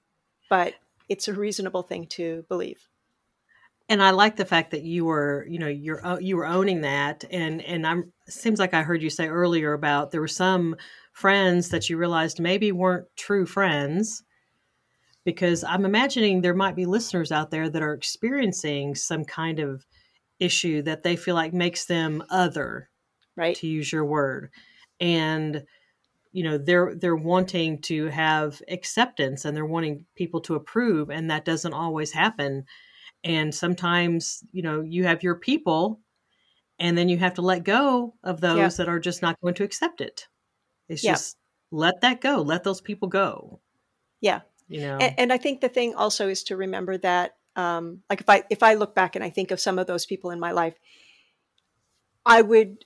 but 0.48 0.74
it's 1.08 1.28
a 1.28 1.34
reasonable 1.34 1.82
thing 1.82 2.06
to 2.08 2.44
believe. 2.48 2.88
and 3.88 4.02
I 4.02 4.10
like 4.10 4.36
the 4.36 4.44
fact 4.44 4.70
that 4.70 4.82
you 4.82 5.04
were, 5.04 5.46
you 5.48 5.58
know, 5.58 5.68
you're 5.68 6.20
you 6.20 6.36
were 6.36 6.46
owning 6.46 6.80
that, 6.82 7.24
and 7.30 7.60
and 7.62 7.86
I'm 7.86 8.12
seems 8.28 8.58
like 8.58 8.74
I 8.74 8.82
heard 8.82 9.02
you 9.02 9.10
say 9.10 9.28
earlier 9.28 9.72
about 9.72 10.10
there 10.10 10.20
were 10.20 10.28
some 10.28 10.76
friends 11.12 11.68
that 11.70 11.90
you 11.90 11.96
realized 11.98 12.40
maybe 12.40 12.72
weren't 12.72 13.06
true 13.16 13.44
friends, 13.44 14.22
because 15.24 15.64
I'm 15.64 15.84
imagining 15.84 16.40
there 16.40 16.54
might 16.54 16.76
be 16.76 16.86
listeners 16.86 17.32
out 17.32 17.50
there 17.50 17.68
that 17.68 17.82
are 17.82 17.92
experiencing 17.94 18.94
some 18.94 19.24
kind 19.24 19.58
of 19.60 19.86
issue 20.42 20.82
that 20.82 21.02
they 21.04 21.16
feel 21.16 21.34
like 21.36 21.54
makes 21.54 21.86
them 21.86 22.22
other, 22.30 22.90
Right? 23.36 23.58
to 23.58 23.66
use 23.68 23.92
your 23.92 24.04
word, 24.06 24.50
and 25.00 25.66
you 26.32 26.42
know 26.44 26.58
they're 26.58 26.94
they're 26.94 27.16
wanting 27.16 27.80
to 27.82 28.06
have 28.06 28.62
acceptance 28.68 29.44
and 29.44 29.56
they're 29.56 29.66
wanting 29.66 30.06
people 30.16 30.40
to 30.42 30.54
approve, 30.56 31.10
and 31.10 31.30
that 31.30 31.44
doesn't 31.44 31.74
always 31.74 32.12
happen 32.12 32.64
and 33.24 33.54
sometimes 33.54 34.44
you 34.52 34.62
know 34.62 34.80
you 34.82 35.04
have 35.04 35.22
your 35.24 35.36
people 35.36 36.00
and 36.78 36.98
then 36.98 37.08
you 37.08 37.18
have 37.18 37.34
to 37.34 37.42
let 37.42 37.64
go 37.64 38.14
of 38.24 38.40
those 38.40 38.76
Yeah. 38.76 38.76
that 38.76 38.88
are 38.88 39.00
just 39.00 39.22
not 39.22 39.40
going 39.42 39.54
to 39.54 39.64
accept 39.64 40.00
it 40.00 40.28
it's 40.88 41.02
Yeah. 41.02 41.06
just 41.06 41.38
let 41.72 42.00
that 42.02 42.20
go 42.22 42.42
let 42.42 42.64
those 42.64 42.80
people 42.82 43.08
go 43.08 43.60
Yeah. 44.20 44.42
you 44.68 44.80
know 44.80 45.00
And, 45.00 45.14
and 45.18 45.32
I 45.32 45.38
think 45.38 45.60
the 45.60 45.68
thing 45.68 45.94
also 45.94 46.28
is 46.28 46.44
to 46.44 46.56
remember 46.56 46.98
that, 46.98 47.36
um, 47.56 48.02
like 48.08 48.20
if 48.20 48.28
I 48.28 48.44
if 48.50 48.62
I 48.62 48.74
look 48.74 48.94
back 48.94 49.14
and 49.16 49.24
I 49.24 49.30
think 49.30 49.50
of 49.50 49.60
some 49.60 49.78
of 49.78 49.86
those 49.86 50.06
people 50.06 50.30
in 50.30 50.40
my 50.40 50.52
life, 50.52 50.74
I 52.24 52.42
would 52.42 52.84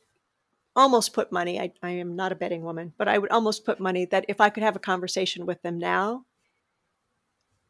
almost 0.75 1.15
put 1.15 1.33
money. 1.33 1.59
I, 1.61 1.73
I 1.83 1.91
am 1.91 2.17
not 2.17 2.33
a 2.33 2.37
betting 2.37 2.63
woman, 2.63 2.93
but 2.99 3.09
I 3.09 3.19
would 3.19 3.31
almost 3.31 3.65
put 3.65 3.81
money 3.81 4.05
that 4.07 4.27
if 4.29 4.41
I 4.41 4.51
could 4.51 4.63
have 4.63 4.77
a 4.77 4.81
conversation 4.81 5.47
with 5.47 5.63
them 5.63 5.79
now, 5.79 6.25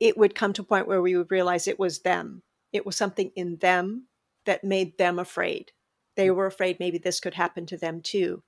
it 0.01 0.19
would 0.19 0.35
come 0.35 0.53
to 0.55 0.63
a 0.63 0.65
point 0.65 0.89
where 0.89 1.01
we 1.01 1.17
would 1.17 1.31
realize 1.31 1.67
it 1.67 1.79
was 1.79 2.01
them. 2.01 2.43
It 2.73 2.85
was 2.85 2.97
something 2.97 3.31
in 3.37 3.57
them 3.57 4.09
that 4.45 4.65
made 4.65 4.99
them 4.99 5.19
afraid. 5.19 5.73
They 6.17 6.31
were 6.31 6.47
afraid 6.47 6.81
maybe 6.81 6.99
this 6.99 7.21
could 7.21 7.35
happen 7.35 7.67
to 7.67 7.77
them 7.77 8.01
too, 8.01 8.43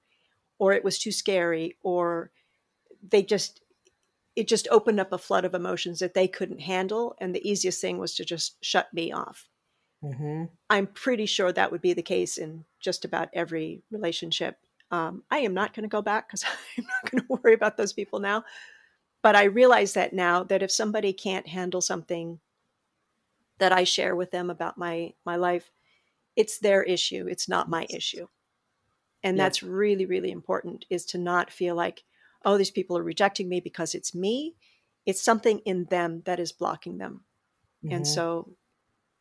or 0.59 0.73
it 0.73 0.85
was 0.85 0.99
too 0.99 1.13
scary, 1.13 1.77
or 1.83 2.31
they 3.07 3.23
just 3.23 3.61
it 4.39 4.47
just 4.47 4.69
opened 4.71 5.01
up 5.01 5.13
a 5.13 5.19
flood 5.19 5.45
of 5.45 5.53
emotions 5.53 5.99
that 5.99 6.15
they 6.15 6.29
couldn't 6.29 6.61
handle 6.61 7.17
and 7.21 7.35
the 7.35 7.49
easiest 7.51 7.81
thing 7.81 7.99
was 7.99 8.15
to 8.15 8.25
just 8.25 8.65
shut 8.65 8.93
me 8.95 9.11
off. 9.11 9.49
Hmm 10.01 10.45
i'm 10.71 10.87
pretty 10.87 11.27
sure 11.27 11.51
that 11.53 11.73
would 11.73 11.81
be 11.81 11.93
the 11.93 12.03
case 12.03 12.39
in 12.39 12.65
just 12.79 13.05
about 13.05 13.29
every 13.33 13.83
relationship. 13.91 14.59
Um, 14.91 15.23
i 15.31 15.39
am 15.39 15.55
not 15.55 15.75
going 15.75 15.83
to 15.83 15.89
go 15.89 16.03
back 16.03 16.29
because 16.29 16.45
i'm 16.79 16.85
not 16.85 17.11
going 17.11 17.23
to 17.23 17.41
worry 17.43 17.55
about 17.55 17.77
those 17.77 17.93
people 17.93 18.21
now. 18.21 18.45
But 19.23 19.35
i 19.37 19.45
realize 19.45 19.95
that 19.95 20.13
now 20.13 20.45
that 20.45 20.63
if 20.63 20.71
somebody 20.71 21.13
can't 21.13 21.49
handle 21.49 21.81
something 21.81 22.39
that 23.59 23.73
i 23.73 23.85
share 23.85 24.15
with 24.15 24.31
them 24.31 24.51
about 24.51 24.79
my 24.79 25.15
my 25.25 25.37
life 25.37 25.73
it's 26.37 26.59
their 26.59 26.83
issue 26.83 27.27
it's 27.29 27.49
not 27.49 27.69
my 27.69 27.87
issue. 27.91 28.27
And 29.25 29.37
Yeah. 29.37 29.45
that's 29.45 29.63
really 29.63 30.07
really 30.07 30.31
important 30.31 30.85
is 30.91 31.05
to 31.07 31.19
not 31.19 31.51
feel 31.51 31.75
like 31.75 32.05
oh 32.45 32.57
these 32.57 32.71
people 32.71 32.97
are 32.97 33.03
rejecting 33.03 33.49
me 33.49 33.61
because 33.61 33.95
it's 33.95 34.15
me 34.15 34.55
it's 35.07 35.23
something 35.23 35.61
in 35.61 35.85
them 35.87 36.23
that 36.25 36.41
is 36.41 36.53
blocking 36.53 36.99
them 36.99 37.25
and 37.91 38.05
Mhm. 38.05 38.07
so 38.07 38.57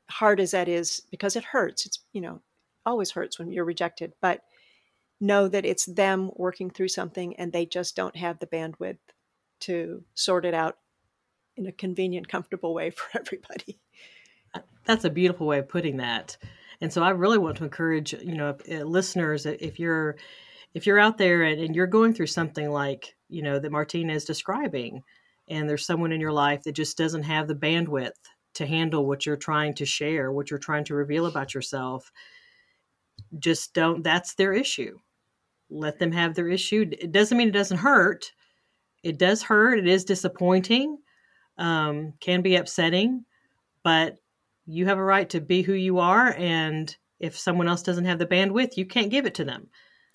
hard 0.09 0.39
as 0.39 0.51
that 0.51 0.67
is 0.67 1.01
because 1.11 1.35
it 1.35 1.43
hurts 1.43 1.85
it's 1.85 1.99
you 2.13 2.21
know 2.21 2.41
always 2.85 3.11
hurts 3.11 3.37
when 3.37 3.51
you're 3.51 3.65
rejected 3.65 4.13
but 4.21 4.43
know 5.19 5.47
that 5.47 5.65
it's 5.65 5.85
them 5.85 6.31
working 6.35 6.69
through 6.69 6.87
something 6.87 7.35
and 7.37 7.51
they 7.51 7.65
just 7.65 7.95
don't 7.95 8.15
have 8.15 8.39
the 8.39 8.47
bandwidth 8.47 8.99
to 9.59 10.03
sort 10.13 10.45
it 10.45 10.53
out 10.53 10.77
in 11.55 11.65
a 11.65 11.71
convenient, 11.71 12.27
comfortable 12.27 12.73
way 12.73 12.89
for 12.91 13.19
everybody. 13.19 13.79
That's 14.85 15.05
a 15.05 15.09
beautiful 15.09 15.47
way 15.47 15.59
of 15.59 15.67
putting 15.67 15.97
that. 15.97 16.37
And 16.79 16.93
so 16.93 17.01
I 17.01 17.09
really 17.09 17.39
want 17.39 17.57
to 17.57 17.63
encourage, 17.63 18.13
you 18.13 18.35
know, 18.35 18.55
listeners, 18.67 19.45
if 19.45 19.79
you're 19.79 20.15
if 20.77 20.85
you're 20.85 20.99
out 20.99 21.17
there 21.17 21.41
and, 21.41 21.59
and 21.59 21.75
you're 21.75 21.87
going 21.87 22.13
through 22.13 22.27
something 22.27 22.69
like, 22.69 23.15
you 23.29 23.41
know, 23.41 23.57
that 23.57 23.71
Martina 23.71 24.13
is 24.13 24.25
describing, 24.25 25.01
and 25.49 25.67
there's 25.67 25.87
someone 25.87 26.11
in 26.11 26.21
your 26.21 26.31
life 26.31 26.61
that 26.63 26.73
just 26.73 26.95
doesn't 26.99 27.23
have 27.23 27.47
the 27.47 27.55
bandwidth 27.55 28.11
to 28.53 28.67
handle 28.67 29.07
what 29.07 29.25
you're 29.25 29.35
trying 29.35 29.73
to 29.73 29.87
share, 29.87 30.31
what 30.31 30.51
you're 30.51 30.59
trying 30.59 30.83
to 30.83 30.93
reveal 30.93 31.25
about 31.25 31.55
yourself, 31.55 32.11
just 33.39 33.73
don't, 33.73 34.03
that's 34.03 34.35
their 34.35 34.53
issue. 34.53 34.99
Let 35.71 35.97
them 35.97 36.11
have 36.11 36.35
their 36.35 36.47
issue. 36.47 36.85
It 36.91 37.11
doesn't 37.11 37.35
mean 37.35 37.47
it 37.47 37.53
doesn't 37.53 37.79
hurt. 37.79 38.31
It 39.01 39.17
does 39.17 39.41
hurt. 39.41 39.79
It 39.79 39.87
is 39.87 40.05
disappointing, 40.05 40.99
um, 41.57 42.13
can 42.19 42.43
be 42.43 42.55
upsetting, 42.55 43.25
but 43.81 44.17
you 44.67 44.85
have 44.85 44.99
a 44.99 45.03
right 45.03 45.29
to 45.31 45.41
be 45.41 45.63
who 45.63 45.73
you 45.73 45.97
are. 45.97 46.35
And 46.37 46.95
if 47.19 47.35
someone 47.35 47.67
else 47.67 47.81
doesn't 47.81 48.05
have 48.05 48.19
the 48.19 48.27
bandwidth, 48.27 48.77
you 48.77 48.85
can't 48.85 49.09
give 49.09 49.25
it 49.25 49.33
to 49.35 49.43
them. 49.43 49.69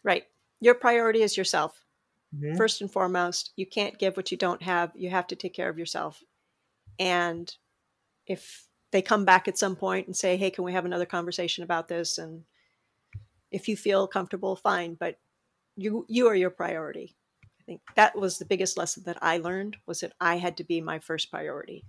Right. 0.04 0.24
Your 0.62 0.74
priority 0.74 1.22
is 1.22 1.36
yourself. 1.36 1.84
Mm-hmm. 2.34 2.56
First 2.56 2.80
and 2.80 2.90
foremost, 2.90 3.52
you 3.56 3.66
can't 3.66 3.98
give 3.98 4.16
what 4.16 4.30
you 4.30 4.38
don't 4.38 4.62
have. 4.62 4.92
You 4.94 5.10
have 5.10 5.26
to 5.26 5.36
take 5.36 5.52
care 5.52 5.68
of 5.68 5.76
yourself. 5.76 6.22
And 6.98 7.52
if 8.26 8.68
they 8.92 9.02
come 9.02 9.24
back 9.24 9.48
at 9.48 9.58
some 9.58 9.74
point 9.74 10.06
and 10.06 10.16
say, 10.16 10.36
"Hey, 10.36 10.50
can 10.50 10.64
we 10.64 10.72
have 10.72 10.84
another 10.84 11.04
conversation 11.04 11.64
about 11.64 11.88
this?" 11.88 12.16
and 12.16 12.44
if 13.50 13.68
you 13.68 13.76
feel 13.76 14.06
comfortable, 14.06 14.54
fine, 14.54 14.94
but 14.94 15.18
you 15.76 16.06
you 16.08 16.28
are 16.28 16.34
your 16.34 16.50
priority. 16.50 17.16
I 17.60 17.64
think 17.64 17.80
that 17.96 18.16
was 18.16 18.38
the 18.38 18.44
biggest 18.44 18.76
lesson 18.76 19.02
that 19.06 19.18
I 19.20 19.38
learned 19.38 19.78
was 19.84 20.00
that 20.00 20.14
I 20.20 20.36
had 20.36 20.56
to 20.58 20.64
be 20.64 20.80
my 20.80 21.00
first 21.00 21.30
priority. 21.30 21.84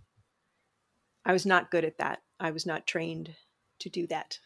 I 1.25 1.31
was 1.31 1.45
not 1.45 1.71
good 1.71 1.85
at 1.85 1.99
that. 1.99 2.21
I 2.39 2.51
was 2.51 2.65
not 2.65 2.87
trained 2.87 3.35
to 3.79 3.89
do 3.89 4.07
that. 4.07 4.39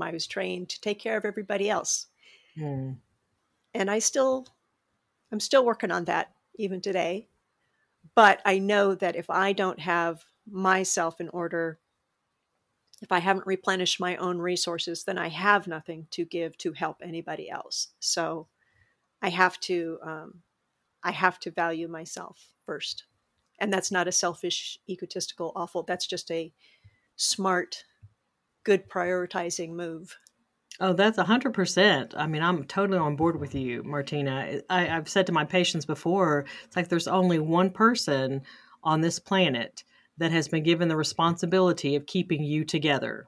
I 0.00 0.10
was 0.10 0.26
trained 0.26 0.68
to 0.70 0.80
take 0.80 0.98
care 0.98 1.16
of 1.16 1.24
everybody 1.24 1.70
else. 1.70 2.06
Mm. 2.56 2.96
And 3.78 3.88
I 3.88 4.00
still 4.00 4.48
I'm 5.30 5.40
still 5.40 5.64
working 5.64 5.92
on 5.92 6.04
that 6.06 6.32
even 6.56 6.80
today. 6.80 7.28
But 8.14 8.42
I 8.44 8.58
know 8.58 8.94
that 8.96 9.14
if 9.14 9.30
I 9.30 9.52
don't 9.52 9.78
have 9.78 10.24
myself 10.50 11.20
in 11.20 11.28
order, 11.28 11.78
if 13.00 13.12
I 13.12 13.20
haven't 13.20 13.46
replenished 13.46 14.00
my 14.00 14.16
own 14.16 14.38
resources, 14.38 15.04
then 15.04 15.16
I 15.16 15.28
have 15.28 15.68
nothing 15.68 16.08
to 16.10 16.24
give 16.24 16.58
to 16.58 16.72
help 16.72 16.96
anybody 17.02 17.48
else. 17.48 17.88
So 18.00 18.48
I 19.22 19.28
have 19.28 19.60
to, 19.60 19.98
um, 20.02 20.42
I 21.04 21.12
have 21.12 21.38
to 21.40 21.52
value 21.52 21.86
myself 21.86 22.48
first, 22.66 23.04
and 23.60 23.72
that's 23.72 23.92
not 23.92 24.08
a 24.08 24.12
selfish, 24.12 24.78
egotistical, 24.88 25.52
awful. 25.54 25.84
That's 25.84 26.06
just 26.06 26.30
a 26.32 26.52
smart, 27.14 27.84
good 28.64 28.88
prioritizing 28.88 29.70
move. 29.70 30.16
Oh, 30.80 30.92
that's 30.92 31.18
a 31.18 31.24
hundred 31.24 31.54
percent. 31.54 32.14
I 32.16 32.26
mean, 32.26 32.42
I'm 32.42 32.64
totally 32.64 32.98
on 32.98 33.16
board 33.16 33.40
with 33.40 33.54
you, 33.54 33.82
Martina. 33.82 34.60
I, 34.70 34.84
have 34.84 35.08
said 35.08 35.26
to 35.26 35.32
my 35.32 35.44
patients 35.44 35.84
before, 35.84 36.44
it's 36.64 36.76
like 36.76 36.88
there's 36.88 37.08
only 37.08 37.40
one 37.40 37.70
person 37.70 38.42
on 38.84 39.00
this 39.00 39.18
planet 39.18 39.82
that 40.18 40.30
has 40.30 40.46
been 40.48 40.62
given 40.62 40.88
the 40.88 40.96
responsibility 40.96 41.96
of 41.96 42.06
keeping 42.06 42.44
you 42.44 42.64
together. 42.64 43.26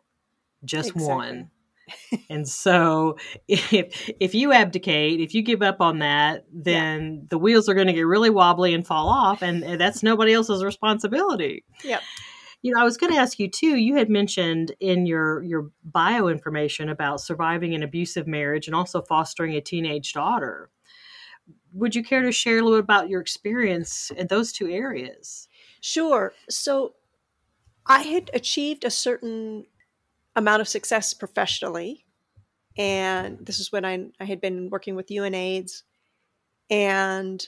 Just 0.64 0.90
exactly. 0.90 1.14
one. 1.14 1.50
and 2.30 2.48
so 2.48 3.16
if 3.48 4.12
if 4.20 4.34
you 4.34 4.52
abdicate, 4.52 5.20
if 5.20 5.34
you 5.34 5.42
give 5.42 5.62
up 5.62 5.80
on 5.80 5.98
that, 6.00 6.44
then 6.52 7.14
yeah. 7.14 7.20
the 7.30 7.38
wheels 7.38 7.68
are 7.68 7.74
going 7.74 7.88
to 7.88 7.92
get 7.92 8.02
really 8.02 8.30
wobbly 8.30 8.74
and 8.74 8.86
fall 8.86 9.08
off 9.08 9.42
and 9.42 9.80
that's 9.80 10.04
nobody 10.04 10.32
else's 10.32 10.62
responsibility. 10.62 11.64
Yep. 11.82 12.02
You 12.62 12.74
know, 12.74 12.80
I 12.80 12.84
was 12.84 12.98
going 12.98 13.12
to 13.12 13.18
ask 13.18 13.38
you 13.38 13.48
too. 13.48 13.76
You 13.76 13.96
had 13.96 14.10
mentioned 14.10 14.72
in 14.80 15.06
your 15.06 15.42
your 15.42 15.70
bio 15.82 16.28
information 16.28 16.88
about 16.88 17.20
surviving 17.20 17.74
an 17.74 17.82
abusive 17.82 18.26
marriage 18.26 18.66
and 18.66 18.74
also 18.74 19.00
fostering 19.00 19.54
a 19.54 19.60
teenage 19.60 20.12
daughter. 20.12 20.70
Would 21.72 21.94
you 21.94 22.02
care 22.02 22.22
to 22.22 22.32
share 22.32 22.58
a 22.58 22.62
little 22.62 22.78
bit 22.78 22.84
about 22.84 23.08
your 23.08 23.20
experience 23.20 24.10
in 24.10 24.26
those 24.26 24.52
two 24.52 24.68
areas? 24.68 25.48
Sure. 25.80 26.32
So 26.48 26.94
I 27.86 28.02
had 28.02 28.30
achieved 28.34 28.84
a 28.84 28.90
certain 28.90 29.66
amount 30.36 30.60
of 30.60 30.68
success 30.68 31.14
professionally. 31.14 32.04
And 32.76 33.38
this 33.44 33.58
is 33.58 33.72
when 33.72 33.84
I, 33.84 34.06
I 34.20 34.24
had 34.24 34.40
been 34.40 34.70
working 34.70 34.94
with 34.94 35.08
UNAIDS. 35.08 35.82
And 36.70 37.46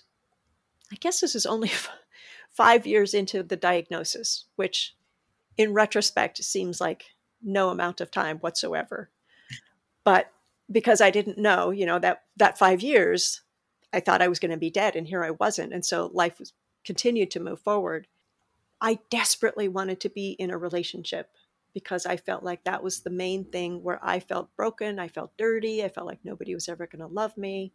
I 0.90 0.96
guess 0.96 1.20
this 1.20 1.34
is 1.34 1.46
only 1.46 1.70
five 2.50 2.86
years 2.86 3.14
into 3.14 3.42
the 3.42 3.56
diagnosis, 3.56 4.46
which 4.56 4.94
in 5.56 5.72
retrospect 5.72 6.42
seems 6.42 6.80
like 6.80 7.04
no 7.42 7.70
amount 7.70 8.00
of 8.00 8.10
time 8.10 8.38
whatsoever. 8.38 9.10
But 10.04 10.32
because 10.70 11.00
I 11.00 11.10
didn't 11.10 11.38
know, 11.38 11.70
you 11.70 11.86
know, 11.86 11.98
that 11.98 12.22
that 12.36 12.58
five 12.58 12.80
years, 12.80 13.42
I 13.92 14.00
thought 14.00 14.22
I 14.22 14.28
was 14.28 14.38
going 14.38 14.50
to 14.50 14.56
be 14.56 14.70
dead, 14.70 14.96
and 14.96 15.06
here 15.06 15.24
I 15.24 15.30
wasn't, 15.30 15.72
and 15.72 15.84
so 15.84 16.10
life 16.12 16.38
was 16.38 16.52
continued 16.84 17.30
to 17.32 17.40
move 17.40 17.60
forward. 17.60 18.06
I 18.80 18.98
desperately 19.10 19.68
wanted 19.68 20.00
to 20.00 20.08
be 20.08 20.32
in 20.32 20.50
a 20.50 20.58
relationship 20.58 21.30
because 21.72 22.04
I 22.04 22.16
felt 22.16 22.42
like 22.42 22.64
that 22.64 22.82
was 22.82 23.00
the 23.00 23.10
main 23.10 23.44
thing 23.44 23.82
where 23.82 24.00
I 24.02 24.20
felt 24.20 24.54
broken, 24.56 24.98
I 24.98 25.08
felt 25.08 25.36
dirty, 25.36 25.84
I 25.84 25.88
felt 25.88 26.06
like 26.06 26.24
nobody 26.24 26.54
was 26.54 26.68
ever 26.68 26.86
going 26.86 27.00
to 27.00 27.06
love 27.06 27.36
me, 27.36 27.72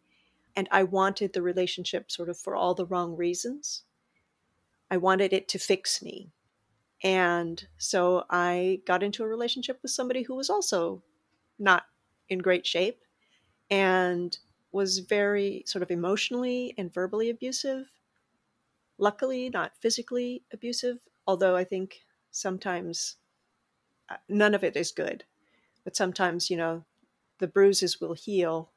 and 0.55 0.67
I 0.71 0.83
wanted 0.83 1.33
the 1.33 1.41
relationship 1.41 2.11
sort 2.11 2.29
of 2.29 2.37
for 2.37 2.55
all 2.55 2.73
the 2.73 2.85
wrong 2.85 3.15
reasons. 3.15 3.83
I 4.91 4.97
wanted 4.97 5.33
it 5.33 5.47
to 5.49 5.59
fix 5.59 6.01
me. 6.01 6.31
And 7.03 7.65
so 7.77 8.25
I 8.29 8.81
got 8.85 9.03
into 9.03 9.23
a 9.23 9.27
relationship 9.27 9.79
with 9.81 9.91
somebody 9.91 10.23
who 10.23 10.35
was 10.35 10.49
also 10.49 11.03
not 11.59 11.83
in 12.29 12.39
great 12.39 12.65
shape 12.65 13.01
and 13.69 14.37
was 14.71 14.99
very 14.99 15.63
sort 15.65 15.83
of 15.83 15.91
emotionally 15.91 16.73
and 16.77 16.93
verbally 16.93 17.29
abusive. 17.29 17.85
Luckily, 18.97 19.49
not 19.49 19.77
physically 19.79 20.43
abusive, 20.51 20.97
although 21.27 21.55
I 21.55 21.63
think 21.63 22.01
sometimes 22.31 23.17
uh, 24.09 24.17
none 24.27 24.55
of 24.55 24.63
it 24.63 24.75
is 24.75 24.91
good. 24.91 25.23
But 25.83 25.95
sometimes, 25.95 26.49
you 26.49 26.57
know, 26.57 26.83
the 27.39 27.47
bruises 27.47 28.01
will 28.01 28.13
heal, 28.13 28.71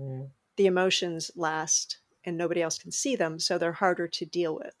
mm-hmm. 0.00 0.24
the 0.56 0.66
emotions 0.66 1.30
last, 1.36 1.98
and 2.24 2.36
nobody 2.36 2.60
else 2.60 2.78
can 2.78 2.90
see 2.90 3.16
them, 3.16 3.38
so 3.38 3.56
they're 3.56 3.72
harder 3.72 4.08
to 4.08 4.26
deal 4.26 4.54
with. 4.54 4.74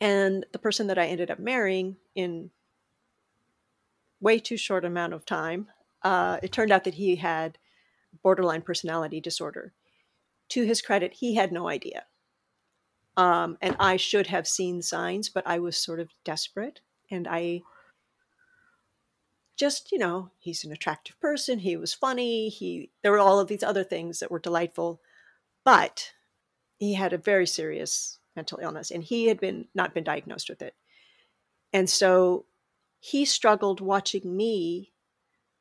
And 0.00 0.44
the 0.52 0.58
person 0.58 0.88
that 0.88 0.98
I 0.98 1.06
ended 1.06 1.30
up 1.30 1.38
marrying 1.38 1.96
in 2.14 2.50
way 4.20 4.38
too 4.38 4.56
short 4.56 4.84
amount 4.84 5.14
of 5.14 5.24
time, 5.24 5.68
uh, 6.02 6.38
it 6.42 6.52
turned 6.52 6.72
out 6.72 6.84
that 6.84 6.94
he 6.94 7.16
had 7.16 7.58
borderline 8.22 8.62
personality 8.62 9.20
disorder. 9.20 9.72
To 10.50 10.64
his 10.64 10.82
credit, 10.82 11.14
he 11.14 11.34
had 11.34 11.52
no 11.52 11.68
idea. 11.68 12.04
Um, 13.16 13.56
and 13.62 13.76
I 13.80 13.96
should 13.96 14.26
have 14.26 14.46
seen 14.46 14.82
signs, 14.82 15.28
but 15.28 15.46
I 15.46 15.58
was 15.58 15.76
sort 15.76 16.00
of 16.00 16.10
desperate. 16.24 16.80
And 17.10 17.26
I 17.26 17.62
just, 19.56 19.90
you 19.90 19.98
know, 19.98 20.30
he's 20.38 20.64
an 20.64 20.72
attractive 20.72 21.18
person. 21.18 21.58
He 21.58 21.76
was 21.76 21.94
funny. 21.94 22.50
He 22.50 22.90
there 23.02 23.12
were 23.12 23.18
all 23.18 23.40
of 23.40 23.48
these 23.48 23.62
other 23.62 23.84
things 23.84 24.18
that 24.18 24.30
were 24.30 24.38
delightful, 24.38 25.00
but 25.64 26.12
he 26.78 26.94
had 26.94 27.14
a 27.14 27.18
very 27.18 27.46
serious 27.46 28.18
mental 28.36 28.58
illness 28.62 28.90
and 28.90 29.02
he 29.02 29.26
had 29.26 29.40
been 29.40 29.66
not 29.74 29.94
been 29.94 30.04
diagnosed 30.04 30.48
with 30.48 30.62
it 30.62 30.74
and 31.72 31.88
so 31.88 32.44
he 33.00 33.24
struggled 33.24 33.80
watching 33.80 34.36
me 34.36 34.92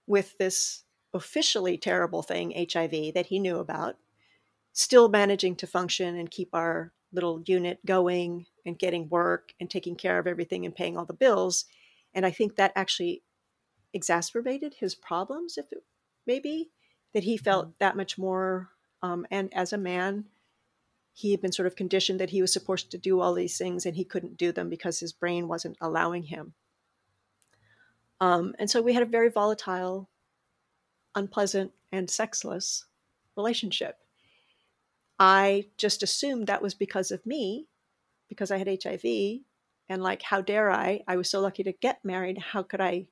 with 0.08 0.38
this 0.38 0.84
officially 1.14 1.78
terrible 1.78 2.22
thing 2.22 2.52
hiv 2.72 3.14
that 3.14 3.28
he 3.28 3.40
knew 3.40 3.58
about 3.58 3.96
still 4.74 5.08
managing 5.08 5.56
to 5.56 5.66
function 5.66 6.18
and 6.18 6.30
keep 6.30 6.50
our 6.54 6.92
little 7.14 7.42
unit 7.46 7.80
going 7.86 8.46
and 8.66 8.78
getting 8.78 9.08
work 9.10 9.54
and 9.60 9.70
taking 9.70 9.96
care 9.96 10.20
of 10.20 10.28
everything 10.28 10.66
and 10.66 10.76
paying 10.76 10.98
all 10.98 11.06
the 11.06 11.14
bills 11.14 11.66
and 12.14 12.26
i 12.26 12.32
think 12.32 12.56
that 12.56 12.74
actually 12.76 13.24
exacerbated 13.94 14.74
his 14.74 14.94
problems 14.94 15.58
if 15.58 15.72
it 15.72 15.84
maybe 16.28 16.70
that 17.14 17.24
he 17.24 17.38
felt 17.38 17.68
mm-hmm. 17.68 17.76
that 17.80 17.96
much 17.96 18.18
more 18.18 18.70
um, 19.02 19.26
and 19.32 19.54
as 19.54 19.72
a 19.72 19.78
man 19.78 20.26
he 21.18 21.32
had 21.32 21.40
been 21.40 21.54
sort 21.54 21.66
of 21.66 21.78
conditioned 21.78 22.20
that 22.20 22.32
he 22.32 22.42
was 22.42 22.52
supposed 22.52 22.92
to 22.92 22.98
do 22.98 23.22
all 23.22 23.34
these 23.34 23.58
things 23.58 23.86
and 23.86 23.96
he 23.96 24.04
couldn't 24.04 24.36
do 24.36 24.52
them 24.52 24.70
because 24.70 25.00
his 25.00 25.14
brain 25.14 25.48
wasn't 25.48 25.78
allowing 25.80 26.24
him. 26.24 26.54
Um, 28.20 28.54
and 28.60 28.70
so 28.70 28.82
we 28.82 28.94
had 28.94 29.02
a 29.02 29.08
very 29.08 29.30
volatile, 29.30 30.10
unpleasant, 31.16 31.72
and 31.90 32.10
sexless 32.10 32.84
relationship. 33.38 33.98
I 35.18 35.68
just 35.78 36.04
assumed 36.04 36.48
that 36.48 36.62
was 36.62 36.74
because 36.74 37.12
of 37.12 37.26
me, 37.26 37.68
because 38.28 38.52
I 38.52 38.58
had 38.58 38.68
HIV. 38.84 39.40
And 39.88 40.04
like, 40.04 40.22
how 40.22 40.42
dare 40.42 40.70
I? 40.70 41.00
I 41.08 41.16
was 41.16 41.30
so 41.30 41.40
lucky 41.40 41.64
to 41.64 41.72
get 41.72 42.04
married. 42.04 42.40
How 42.40 42.62
could 42.62 42.82
I 42.82 43.06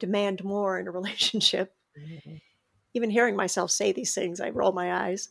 demand 0.00 0.42
more 0.42 0.80
in 0.80 0.88
a 0.88 0.90
relationship? 1.00 1.76
Mm-hmm. 1.96 2.36
Even 2.94 3.10
hearing 3.10 3.36
myself 3.36 3.70
say 3.70 3.92
these 3.92 4.14
things, 4.14 4.40
I 4.40 4.50
roll 4.50 4.72
my 4.72 5.06
eyes. 5.06 5.28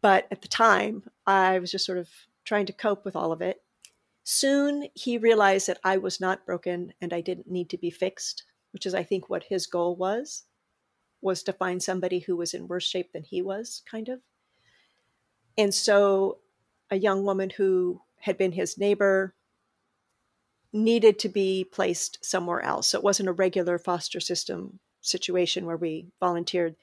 But 0.00 0.26
at 0.30 0.42
the 0.42 0.48
time, 0.48 1.04
I 1.26 1.58
was 1.58 1.70
just 1.70 1.86
sort 1.86 1.98
of 1.98 2.08
trying 2.44 2.66
to 2.66 2.72
cope 2.72 3.04
with 3.04 3.16
all 3.16 3.32
of 3.32 3.40
it. 3.40 3.62
Soon 4.24 4.88
he 4.94 5.18
realized 5.18 5.68
that 5.68 5.80
I 5.84 5.96
was 5.98 6.20
not 6.20 6.46
broken 6.46 6.92
and 7.00 7.12
I 7.12 7.20
didn't 7.20 7.50
need 7.50 7.70
to 7.70 7.78
be 7.78 7.90
fixed, 7.90 8.44
which 8.72 8.86
is, 8.86 8.94
I 8.94 9.02
think, 9.02 9.28
what 9.28 9.44
his 9.44 9.66
goal 9.66 9.96
was, 9.96 10.44
was 11.20 11.42
to 11.44 11.52
find 11.52 11.82
somebody 11.82 12.20
who 12.20 12.36
was 12.36 12.52
in 12.52 12.68
worse 12.68 12.84
shape 12.84 13.12
than 13.12 13.24
he 13.24 13.42
was, 13.42 13.82
kind 13.90 14.08
of. 14.08 14.20
And 15.56 15.74
so 15.74 16.38
a 16.90 16.96
young 16.96 17.24
woman 17.24 17.50
who 17.50 18.00
had 18.20 18.36
been 18.36 18.52
his 18.52 18.78
neighbor 18.78 19.34
needed 20.72 21.18
to 21.20 21.28
be 21.28 21.64
placed 21.64 22.24
somewhere 22.24 22.60
else. 22.60 22.88
So 22.88 22.98
it 22.98 23.04
wasn't 23.04 23.28
a 23.28 23.32
regular 23.32 23.78
foster 23.78 24.20
system 24.20 24.78
situation 25.00 25.66
where 25.66 25.76
we 25.76 26.08
volunteered. 26.20 26.76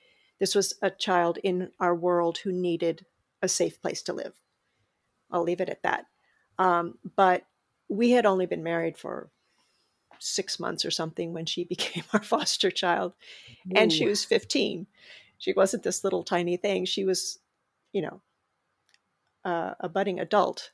This 0.43 0.56
was 0.56 0.73
a 0.82 0.89
child 0.89 1.38
in 1.41 1.71
our 1.79 1.95
world 1.95 2.39
who 2.39 2.51
needed 2.51 3.06
a 3.41 3.47
safe 3.47 3.82
place 3.82 4.01
to 4.01 4.12
live. 4.12 4.34
I'll 5.32 5.43
leave 5.43 5.62
it 5.62 5.69
at 5.69 5.84
that. 5.84 6.08
Um, 6.60 6.97
but 7.15 7.45
we 7.88 8.12
had 8.12 8.25
only 8.25 8.45
been 8.45 8.62
married 8.62 8.97
for 8.97 9.29
six 10.19 10.60
months 10.60 10.84
or 10.84 10.91
something 10.91 11.32
when 11.32 11.45
she 11.45 11.63
became 11.73 12.03
our 12.12 12.21
foster 12.21 12.69
child, 12.69 13.13
Ooh. 13.67 13.71
and 13.77 13.93
she 13.93 14.06
was 14.06 14.25
15. 14.25 14.86
She 15.38 15.53
wasn't 15.53 15.84
this 15.84 16.03
little 16.03 16.23
tiny 16.23 16.58
thing. 16.58 16.84
She 16.84 17.06
was, 17.06 17.39
you 17.93 18.01
know, 18.01 18.21
uh, 19.45 19.75
a 19.79 19.88
budding 19.88 20.19
adult 20.19 20.71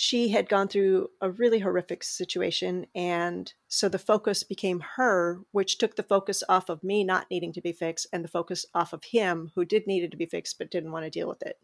she 0.00 0.28
had 0.28 0.48
gone 0.48 0.68
through 0.68 1.10
a 1.20 1.28
really 1.28 1.58
horrific 1.58 2.04
situation. 2.04 2.86
And 2.94 3.52
so 3.66 3.88
the 3.88 3.98
focus 3.98 4.44
became 4.44 4.78
her, 4.94 5.40
which 5.50 5.76
took 5.76 5.96
the 5.96 6.04
focus 6.04 6.44
off 6.48 6.68
of 6.68 6.84
me 6.84 7.02
not 7.02 7.26
needing 7.32 7.52
to 7.54 7.60
be 7.60 7.72
fixed 7.72 8.06
and 8.12 8.22
the 8.22 8.28
focus 8.28 8.64
off 8.72 8.92
of 8.92 9.02
him, 9.02 9.50
who 9.56 9.64
did 9.64 9.88
needed 9.88 10.12
to 10.12 10.16
be 10.16 10.26
fixed 10.26 10.56
but 10.56 10.70
didn't 10.70 10.92
want 10.92 11.04
to 11.04 11.10
deal 11.10 11.26
with 11.26 11.42
it. 11.42 11.58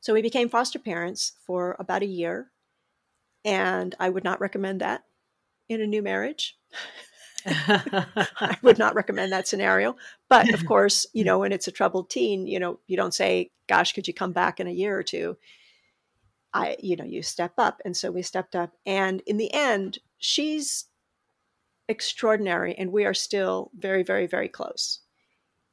So 0.00 0.12
we 0.12 0.22
became 0.22 0.48
foster 0.48 0.80
parents 0.80 1.34
for 1.46 1.76
about 1.78 2.02
a 2.02 2.06
year. 2.06 2.50
And 3.44 3.94
I 4.00 4.08
would 4.08 4.24
not 4.24 4.40
recommend 4.40 4.80
that 4.80 5.04
in 5.68 5.80
a 5.80 5.86
new 5.86 6.02
marriage. 6.02 6.58
I 7.46 8.56
would 8.60 8.78
not 8.78 8.96
recommend 8.96 9.30
that 9.30 9.46
scenario. 9.46 9.94
But 10.28 10.52
of 10.52 10.66
course, 10.66 11.06
you 11.12 11.22
know, 11.22 11.38
when 11.38 11.52
it's 11.52 11.68
a 11.68 11.72
troubled 11.72 12.10
teen, 12.10 12.48
you 12.48 12.58
know, 12.58 12.80
you 12.88 12.96
don't 12.96 13.14
say, 13.14 13.52
gosh, 13.68 13.92
could 13.92 14.08
you 14.08 14.14
come 14.14 14.32
back 14.32 14.58
in 14.58 14.66
a 14.66 14.72
year 14.72 14.98
or 14.98 15.04
two? 15.04 15.36
I, 16.52 16.76
you 16.80 16.96
know, 16.96 17.04
you 17.04 17.22
step 17.22 17.52
up. 17.58 17.80
And 17.84 17.96
so 17.96 18.10
we 18.10 18.22
stepped 18.22 18.56
up. 18.56 18.72
And 18.86 19.22
in 19.26 19.36
the 19.36 19.52
end, 19.52 19.98
she's 20.18 20.86
extraordinary. 21.88 22.74
And 22.76 22.92
we 22.92 23.04
are 23.04 23.14
still 23.14 23.70
very, 23.76 24.02
very, 24.02 24.26
very 24.26 24.48
close. 24.48 25.00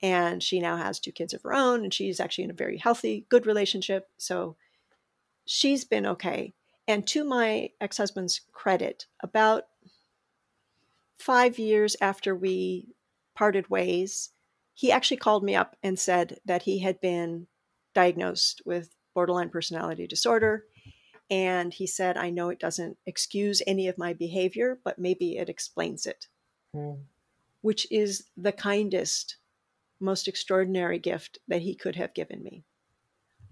And 0.02 0.44
she 0.44 0.60
now 0.60 0.78
has 0.78 1.00
two 1.00 1.12
kids 1.12 1.34
of 1.34 1.44
her 1.44 1.54
own. 1.54 1.84
And 1.84 1.94
she's 1.94 2.20
actually 2.20 2.46
in 2.46 2.52
a 2.52 2.56
very 2.56 2.78
healthy, 2.78 3.26
good 3.30 3.46
relationship. 3.46 4.10
So 4.18 4.58
she's 5.46 5.86
been 5.86 6.06
okay. 6.06 6.54
And 6.88 7.08
to 7.08 7.24
my 7.24 7.70
ex 7.82 7.98
husband's 7.98 8.42
credit, 8.52 9.08
about 9.22 9.64
five 11.18 11.58
years 11.58 11.96
after 12.02 12.36
we 12.36 12.90
parted 13.36 13.70
ways, 13.70 14.30
he 14.74 14.92
actually 14.92 15.18
called 15.18 15.44
me 15.44 15.56
up 15.56 15.76
and 15.82 15.98
said 15.98 16.40
that 16.46 16.64
he 16.64 16.80
had 16.80 17.00
been 17.00 17.48
diagnosed 17.94 18.62
with 18.66 18.95
borderline 19.16 19.50
personality 19.50 20.06
disorder. 20.06 20.66
And 21.32 21.74
he 21.74 21.88
said, 21.88 22.18
I 22.18 22.30
know 22.30 22.50
it 22.50 22.60
doesn't 22.60 22.98
excuse 23.08 23.64
any 23.66 23.88
of 23.88 23.98
my 23.98 24.14
behavior, 24.14 24.78
but 24.84 25.00
maybe 25.00 25.38
it 25.38 25.50
explains 25.50 26.06
it, 26.06 26.28
mm. 26.76 27.00
which 27.62 27.88
is 27.90 28.26
the 28.38 28.52
kindest, 28.52 29.38
most 30.00 30.28
extraordinary 30.28 31.00
gift 31.00 31.40
that 31.48 31.64
he 31.64 31.74
could 31.74 31.96
have 31.96 32.14
given 32.14 32.44
me. 32.44 32.64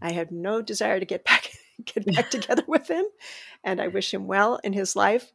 I 0.04 0.12
have 0.12 0.30
no 0.30 0.62
desire 0.62 1.00
to 1.00 1.06
get 1.06 1.24
back 1.24 1.50
get 1.86 2.06
back 2.06 2.30
together 2.30 2.64
with 2.68 2.88
him, 2.88 3.06
and 3.64 3.82
I 3.82 3.88
wish 3.88 4.14
him 4.14 4.28
well 4.28 4.60
in 4.64 4.74
his 4.74 4.96
life. 4.96 5.32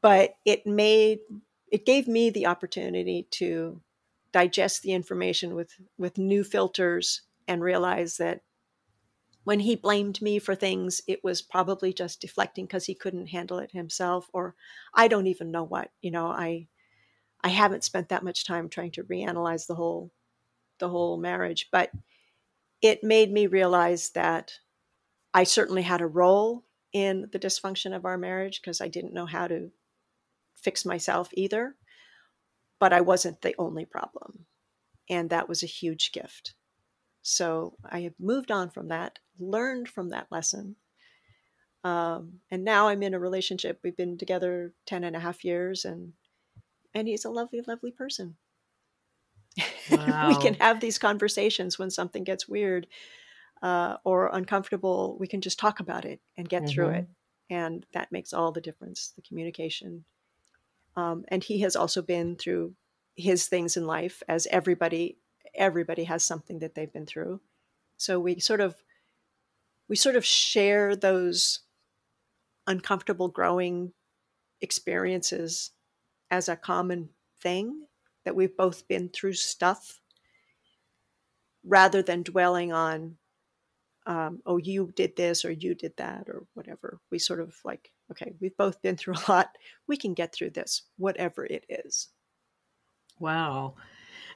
But 0.00 0.36
it 0.44 0.66
made 0.66 1.20
it 1.70 1.86
gave 1.86 2.08
me 2.08 2.30
the 2.30 2.46
opportunity 2.46 3.28
to 3.32 3.80
digest 4.32 4.82
the 4.82 4.92
information 4.92 5.54
with 5.54 5.74
with 5.96 6.18
new 6.18 6.42
filters 6.42 7.22
and 7.46 7.62
realize 7.62 8.16
that 8.16 8.40
when 9.46 9.60
he 9.60 9.76
blamed 9.76 10.20
me 10.20 10.40
for 10.40 10.56
things, 10.56 11.00
it 11.06 11.22
was 11.22 11.40
probably 11.40 11.92
just 11.92 12.20
deflecting 12.20 12.66
because 12.66 12.86
he 12.86 12.96
couldn't 12.96 13.28
handle 13.28 13.60
it 13.60 13.70
himself, 13.70 14.28
or 14.32 14.56
I 14.92 15.06
don't 15.06 15.28
even 15.28 15.52
know 15.52 15.62
what. 15.62 15.92
You 16.00 16.10
know, 16.10 16.26
I 16.26 16.66
I 17.44 17.50
haven't 17.50 17.84
spent 17.84 18.08
that 18.08 18.24
much 18.24 18.44
time 18.44 18.68
trying 18.68 18.90
to 18.92 19.04
reanalyze 19.04 19.68
the 19.68 19.76
whole 19.76 20.10
the 20.80 20.88
whole 20.88 21.16
marriage, 21.16 21.68
but 21.70 21.92
it 22.82 23.04
made 23.04 23.30
me 23.30 23.46
realize 23.46 24.10
that 24.10 24.50
I 25.32 25.44
certainly 25.44 25.82
had 25.82 26.00
a 26.00 26.08
role 26.08 26.64
in 26.92 27.28
the 27.30 27.38
dysfunction 27.38 27.94
of 27.94 28.04
our 28.04 28.18
marriage 28.18 28.60
because 28.60 28.80
I 28.80 28.88
didn't 28.88 29.14
know 29.14 29.26
how 29.26 29.46
to 29.46 29.70
fix 30.56 30.84
myself 30.84 31.28
either. 31.34 31.76
But 32.80 32.92
I 32.92 33.00
wasn't 33.00 33.42
the 33.42 33.54
only 33.60 33.84
problem. 33.84 34.46
And 35.08 35.30
that 35.30 35.48
was 35.48 35.62
a 35.62 35.66
huge 35.66 36.10
gift. 36.10 36.54
So 37.22 37.76
I 37.88 38.00
have 38.00 38.14
moved 38.18 38.50
on 38.50 38.70
from 38.70 38.88
that, 38.88 39.20
learned 39.38 39.88
from 39.88 40.10
that 40.10 40.28
lesson. 40.30 40.76
Um, 41.84 42.40
and 42.50 42.64
now 42.64 42.88
I'm 42.88 43.02
in 43.02 43.14
a 43.14 43.18
relationship. 43.18 43.80
We've 43.82 43.96
been 43.96 44.18
together 44.18 44.72
10 44.86 45.04
and 45.04 45.14
a 45.14 45.20
half 45.20 45.44
years 45.44 45.84
and, 45.84 46.12
and 46.94 47.06
he's 47.06 47.24
a 47.24 47.30
lovely, 47.30 47.60
lovely 47.66 47.92
person. 47.92 48.36
Wow. 49.90 50.28
we 50.28 50.36
can 50.36 50.54
have 50.54 50.80
these 50.80 50.98
conversations 50.98 51.78
when 51.78 51.90
something 51.90 52.24
gets 52.24 52.48
weird 52.48 52.86
uh, 53.62 53.96
or 54.04 54.30
uncomfortable. 54.32 55.16
We 55.20 55.28
can 55.28 55.40
just 55.40 55.58
talk 55.58 55.80
about 55.80 56.04
it 56.04 56.20
and 56.36 56.48
get 56.48 56.62
mm-hmm. 56.62 56.70
through 56.72 56.88
it. 56.88 57.04
Mm-hmm. 57.04 57.54
And 57.54 57.86
that 57.92 58.10
makes 58.10 58.32
all 58.32 58.50
the 58.50 58.60
difference, 58.60 59.12
the 59.14 59.22
communication. 59.22 60.04
Um, 60.96 61.24
and 61.28 61.44
he 61.44 61.60
has 61.60 61.76
also 61.76 62.02
been 62.02 62.36
through 62.36 62.74
his 63.14 63.46
things 63.46 63.76
in 63.76 63.86
life, 63.86 64.22
as 64.28 64.46
everybody 64.50 65.18
everybody 65.54 66.04
has 66.04 66.22
something 66.22 66.58
that 66.58 66.74
they've 66.74 66.92
been 66.92 67.06
through. 67.06 67.40
So 67.96 68.20
we 68.20 68.40
sort 68.40 68.60
of 68.60 68.74
we 69.88 69.96
sort 69.96 70.16
of 70.16 70.24
share 70.24 70.96
those 70.96 71.60
uncomfortable 72.66 73.28
growing 73.28 73.92
experiences 74.60 75.70
as 76.30 76.48
a 76.48 76.56
common 76.56 77.10
thing 77.40 77.86
that 78.24 78.34
we've 78.34 78.56
both 78.56 78.88
been 78.88 79.08
through 79.08 79.34
stuff 79.34 80.00
rather 81.64 82.02
than 82.02 82.22
dwelling 82.22 82.72
on 82.72 83.16
um, 84.06 84.40
oh 84.46 84.56
you 84.56 84.92
did 84.94 85.16
this 85.16 85.44
or 85.44 85.50
you 85.50 85.74
did 85.74 85.96
that 85.96 86.28
or 86.28 86.46
whatever. 86.54 87.00
We 87.10 87.18
sort 87.18 87.40
of 87.40 87.56
like 87.64 87.90
okay 88.10 88.32
we've 88.40 88.56
both 88.56 88.80
been 88.80 88.96
through 88.96 89.14
a 89.14 89.30
lot. 89.30 89.50
We 89.86 89.96
can 89.96 90.14
get 90.14 90.32
through 90.32 90.50
this 90.50 90.82
whatever 90.96 91.44
it 91.44 91.64
is. 91.68 92.08
Wow. 93.18 93.74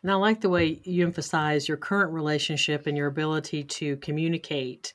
And 0.02 0.10
I 0.10 0.14
like 0.14 0.40
the 0.40 0.48
way 0.48 0.80
you 0.84 1.04
emphasize 1.04 1.68
your 1.68 1.76
current 1.76 2.12
relationship 2.12 2.86
and 2.86 2.96
your 2.96 3.06
ability 3.06 3.64
to 3.64 3.96
communicate. 3.98 4.94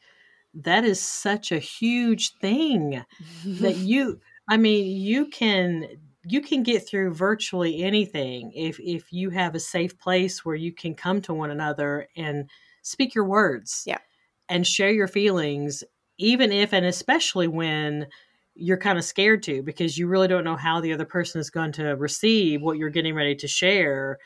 That 0.56 0.86
is 0.86 1.02
such 1.02 1.52
a 1.52 1.60
huge 1.60 2.34
thing 2.36 3.04
that 3.46 3.76
you 3.76 4.20
I 4.48 4.58
mean, 4.58 5.02
you 5.02 5.28
can 5.28 5.88
you 6.28 6.42
can 6.42 6.64
get 6.64 6.88
through 6.88 7.14
virtually 7.14 7.84
anything 7.84 8.52
if 8.56 8.80
if 8.80 9.12
you 9.12 9.30
have 9.32 9.56
a 9.56 9.60
safe 9.60 9.98
place 10.00 10.44
where 10.44 10.56
you 10.56 10.74
can 10.74 10.96
come 10.96 11.22
to 11.22 11.34
one 11.34 11.52
another 11.52 12.08
and 12.16 12.50
speak 12.82 13.14
your 13.16 13.26
words. 13.26 13.84
Yeah. 13.86 14.00
And 14.48 14.66
share 14.66 14.92
your 14.92 15.08
feelings 15.08 15.84
even 16.18 16.52
if 16.52 16.74
and 16.74 16.86
especially 16.86 17.48
when 17.48 18.08
you're 18.56 18.78
kind 18.78 18.98
of 18.98 19.04
scared 19.04 19.44
to 19.44 19.62
because 19.62 19.98
you 19.98 20.08
really 20.08 20.28
don't 20.28 20.44
know 20.44 20.56
how 20.56 20.80
the 20.80 20.94
other 20.94 21.06
person 21.06 21.42
is 21.42 21.50
going 21.50 21.74
to 21.74 21.96
receive 21.96 22.62
what 22.62 22.78
you're 22.78 22.90
getting 22.90 23.14
ready 23.14 23.36
to 23.36 23.48
share 23.48 24.18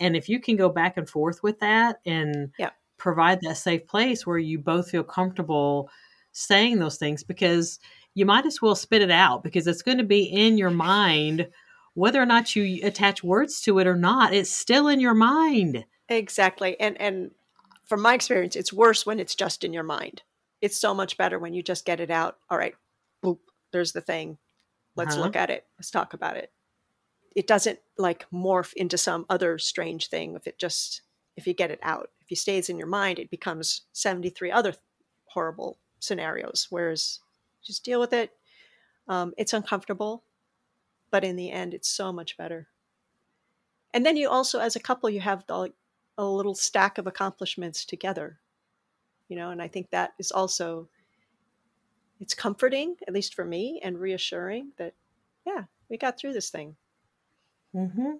and 0.00 0.16
if 0.16 0.28
you 0.28 0.40
can 0.40 0.56
go 0.56 0.68
back 0.68 0.96
and 0.96 1.08
forth 1.08 1.42
with 1.42 1.60
that 1.60 2.00
and 2.04 2.52
yeah. 2.58 2.70
Provide 2.98 3.40
that 3.42 3.56
safe 3.56 3.86
place 3.86 4.26
where 4.26 4.38
you 4.38 4.58
both 4.58 4.90
feel 4.90 5.04
comfortable 5.04 5.90
saying 6.32 6.78
those 6.78 6.98
things, 6.98 7.22
because 7.22 7.78
you 8.14 8.26
might 8.26 8.46
as 8.46 8.60
well 8.60 8.74
spit 8.74 9.02
it 9.02 9.10
out 9.10 9.42
because 9.42 9.66
it's 9.66 9.82
going 9.82 9.98
to 9.98 10.04
be 10.04 10.24
in 10.24 10.58
your 10.58 10.70
mind, 10.70 11.48
whether 11.94 12.20
or 12.20 12.26
not 12.26 12.54
you 12.54 12.80
attach 12.86 13.24
words 13.24 13.60
to 13.62 13.78
it 13.78 13.86
or 13.86 13.96
not, 13.96 14.34
it's 14.34 14.50
still 14.50 14.88
in 14.88 15.00
your 15.00 15.14
mind. 15.14 15.84
Exactly. 16.08 16.78
And, 16.80 17.00
and 17.00 17.30
from 17.84 18.02
my 18.02 18.14
experience, 18.14 18.56
it's 18.56 18.72
worse 18.72 19.06
when 19.06 19.20
it's 19.20 19.34
just 19.34 19.64
in 19.64 19.72
your 19.72 19.82
mind. 19.82 20.22
It's 20.60 20.76
so 20.76 20.92
much 20.92 21.16
better 21.16 21.38
when 21.38 21.54
you 21.54 21.62
just 21.62 21.84
get 21.84 22.00
it 22.00 22.10
out. 22.10 22.38
All 22.50 22.58
right, 22.58 22.74
boop, 23.24 23.38
there's 23.72 23.92
the 23.92 24.00
thing. 24.00 24.38
Let's 24.96 25.14
uh-huh. 25.14 25.24
look 25.24 25.36
at 25.36 25.50
it. 25.50 25.64
Let's 25.78 25.90
talk 25.90 26.14
about 26.14 26.36
it 26.36 26.50
it 27.38 27.46
doesn't 27.46 27.78
like 27.96 28.26
morph 28.32 28.72
into 28.74 28.98
some 28.98 29.24
other 29.30 29.58
strange 29.58 30.08
thing 30.08 30.34
if 30.34 30.48
it 30.48 30.58
just 30.58 31.02
if 31.36 31.46
you 31.46 31.54
get 31.54 31.70
it 31.70 31.78
out 31.84 32.10
if 32.28 32.32
it 32.32 32.40
stays 32.40 32.68
in 32.68 32.78
your 32.78 32.88
mind 32.88 33.18
it 33.18 33.30
becomes 33.30 33.82
73 33.92 34.50
other 34.50 34.74
horrible 35.26 35.78
scenarios 36.00 36.66
whereas 36.70 37.20
just 37.62 37.84
deal 37.84 38.00
with 38.00 38.12
it 38.12 38.32
um, 39.08 39.32
it's 39.36 39.52
uncomfortable 39.52 40.22
but 41.10 41.24
in 41.24 41.36
the 41.36 41.50
end 41.50 41.74
it's 41.74 41.90
so 41.90 42.12
much 42.12 42.36
better 42.36 42.68
and 43.94 44.04
then 44.04 44.16
you 44.16 44.28
also 44.28 44.58
as 44.58 44.76
a 44.76 44.80
couple 44.80 45.08
you 45.10 45.20
have 45.20 45.44
the, 45.46 45.72
a 46.18 46.24
little 46.24 46.54
stack 46.54 46.98
of 46.98 47.06
accomplishments 47.06 47.84
together 47.84 48.38
you 49.28 49.36
know 49.36 49.50
and 49.50 49.60
i 49.60 49.68
think 49.68 49.90
that 49.90 50.12
is 50.18 50.30
also 50.30 50.88
it's 52.20 52.34
comforting, 52.34 52.96
at 53.06 53.14
least 53.14 53.34
for 53.34 53.44
me, 53.44 53.80
and 53.82 53.98
reassuring 53.98 54.72
that, 54.76 54.94
yeah, 55.46 55.64
we 55.88 55.96
got 55.96 56.18
through 56.18 56.32
this 56.32 56.50
thing. 56.50 56.76
Mm-hmm. 57.74 58.16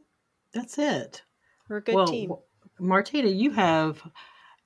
That's 0.55 0.79
it. 0.79 1.23
We're 1.69 1.79
a 1.79 1.83
good 1.83 1.95
well, 1.95 2.07
team. 2.07 2.33
Martina, 2.81 3.29
you 3.29 3.51
have 3.53 4.03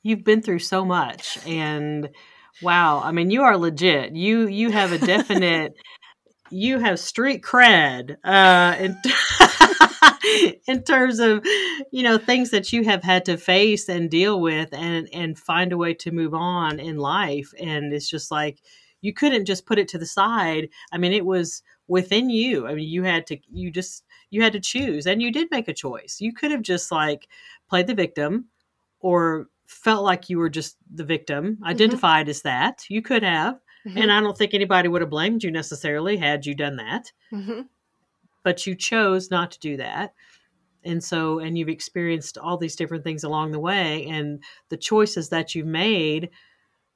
you've 0.02 0.24
been 0.24 0.42
through 0.42 0.60
so 0.60 0.84
much, 0.84 1.38
and 1.46 2.08
wow, 2.62 3.00
I 3.02 3.12
mean, 3.12 3.30
you 3.30 3.42
are 3.42 3.56
legit. 3.56 4.14
You 4.14 4.46
you 4.48 4.70
have 4.70 4.92
a 4.92 4.98
definite. 4.98 5.74
you 6.50 6.78
have 6.78 6.98
street 7.00 7.42
cred 7.42 8.16
uh, 8.24 8.76
in, 8.78 8.96
in 10.66 10.82
terms 10.82 11.18
of 11.18 11.44
you 11.92 12.02
know 12.02 12.18
things 12.18 12.50
that 12.50 12.72
you 12.72 12.84
have 12.84 13.02
had 13.02 13.24
to 13.24 13.36
face 13.36 13.88
and 13.88 14.10
deal 14.10 14.40
with 14.40 14.68
and 14.72 15.08
and 15.12 15.38
find 15.38 15.72
a 15.72 15.76
way 15.76 15.94
to 15.94 16.10
move 16.10 16.34
on 16.34 16.78
in 16.78 16.98
life 16.98 17.52
and 17.60 17.92
it's 17.92 18.08
just 18.08 18.30
like 18.30 18.60
you 19.00 19.12
couldn't 19.12 19.46
just 19.46 19.66
put 19.66 19.78
it 19.78 19.88
to 19.88 19.98
the 19.98 20.06
side 20.06 20.68
i 20.92 20.98
mean 20.98 21.12
it 21.12 21.24
was 21.26 21.62
within 21.88 22.30
you 22.30 22.66
i 22.66 22.74
mean 22.74 22.88
you 22.88 23.02
had 23.02 23.26
to 23.26 23.38
you 23.50 23.70
just 23.70 24.04
you 24.30 24.42
had 24.42 24.52
to 24.52 24.60
choose 24.60 25.06
and 25.06 25.22
you 25.22 25.32
did 25.32 25.48
make 25.50 25.68
a 25.68 25.74
choice 25.74 26.18
you 26.20 26.32
could 26.32 26.50
have 26.50 26.62
just 26.62 26.92
like 26.92 27.28
played 27.72 27.86
the 27.86 27.94
victim 27.94 28.44
or 29.00 29.46
felt 29.66 30.04
like 30.04 30.28
you 30.28 30.36
were 30.36 30.50
just 30.50 30.76
the 30.94 31.04
victim 31.04 31.56
identified 31.64 32.26
mm-hmm. 32.26 32.30
as 32.30 32.42
that 32.42 32.84
you 32.90 33.00
could 33.00 33.22
have 33.22 33.54
mm-hmm. 33.86 33.96
and 33.96 34.12
i 34.12 34.20
don't 34.20 34.36
think 34.36 34.52
anybody 34.52 34.88
would 34.88 35.00
have 35.00 35.08
blamed 35.08 35.42
you 35.42 35.50
necessarily 35.50 36.18
had 36.18 36.44
you 36.44 36.54
done 36.54 36.76
that 36.76 37.10
mm-hmm. 37.32 37.62
but 38.42 38.66
you 38.66 38.74
chose 38.74 39.30
not 39.30 39.50
to 39.50 39.58
do 39.58 39.78
that 39.78 40.12
and 40.84 41.02
so 41.02 41.38
and 41.38 41.56
you've 41.56 41.70
experienced 41.70 42.36
all 42.36 42.58
these 42.58 42.76
different 42.76 43.04
things 43.04 43.24
along 43.24 43.52
the 43.52 43.58
way 43.58 44.04
and 44.06 44.42
the 44.68 44.76
choices 44.76 45.30
that 45.30 45.54
you've 45.54 45.66
made 45.66 46.28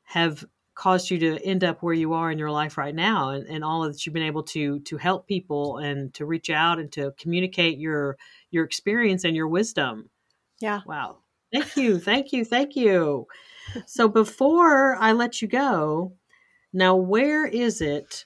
have 0.03 0.45
caused 0.74 1.11
you 1.11 1.18
to 1.18 1.43
end 1.43 1.64
up 1.64 1.83
where 1.83 1.95
you 1.95 2.12
are 2.12 2.31
in 2.31 2.39
your 2.39 2.51
life 2.51 2.77
right 2.77 2.95
now 2.95 3.31
and, 3.31 3.47
and 3.47 3.64
all 3.64 3.83
of 3.83 3.91
that 3.95 4.05
you've 4.05 4.12
been 4.12 4.22
able 4.22 4.43
to 4.43 4.79
to 4.81 4.99
help 4.99 5.27
people 5.27 5.79
and 5.79 6.12
to 6.12 6.27
reach 6.27 6.51
out 6.51 6.79
and 6.79 6.93
to 6.93 7.14
communicate 7.18 7.79
your 7.79 8.18
your 8.51 8.62
experience 8.62 9.24
and 9.24 9.35
your 9.35 9.49
wisdom 9.49 10.11
yeah. 10.61 10.81
Wow. 10.87 11.19
Thank 11.53 11.77
you 11.77 11.99
thank 11.99 12.33
you 12.33 12.45
thank 12.45 12.77
you. 12.77 13.27
So 13.87 14.09
before 14.09 14.97
i 14.97 15.13
let 15.13 15.43
you 15.43 15.49
go 15.49 16.13
now 16.73 16.97
where 16.97 17.47
is 17.47 17.81
it 17.81 18.25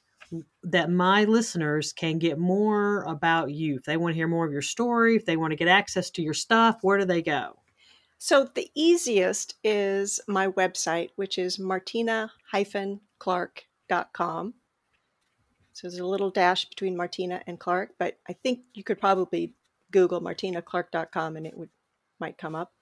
that 0.62 0.90
my 0.90 1.24
listeners 1.24 1.92
can 1.92 2.18
get 2.18 2.38
more 2.38 3.02
about 3.02 3.50
you? 3.50 3.76
If 3.76 3.84
they 3.84 3.96
want 3.96 4.12
to 4.12 4.16
hear 4.16 4.28
more 4.28 4.46
of 4.46 4.52
your 4.52 4.62
story 4.62 5.16
if 5.16 5.26
they 5.26 5.36
want 5.36 5.52
to 5.52 5.56
get 5.56 5.68
access 5.68 6.10
to 6.10 6.22
your 6.22 6.34
stuff 6.34 6.78
where 6.82 6.98
do 6.98 7.04
they 7.04 7.22
go? 7.22 7.56
So 8.22 8.46
the 8.54 8.70
easiest 8.74 9.54
is 9.64 10.20
my 10.28 10.48
website, 10.48 11.08
which 11.16 11.38
is 11.38 11.58
martina-clark.com. 11.58 14.54
So 15.72 15.88
there's 15.88 15.98
a 15.98 16.06
little 16.06 16.30
dash 16.30 16.66
between 16.66 16.98
Martina 16.98 17.42
and 17.46 17.58
Clark, 17.58 17.94
but 17.98 18.18
I 18.28 18.34
think 18.34 18.60
you 18.74 18.84
could 18.84 19.00
probably 19.00 19.54
Google 19.90 20.20
martinaclark.com 20.20 21.38
and 21.38 21.46
it 21.46 21.56
would 21.56 21.70
might 22.20 22.38
come 22.38 22.54
up. 22.54 22.72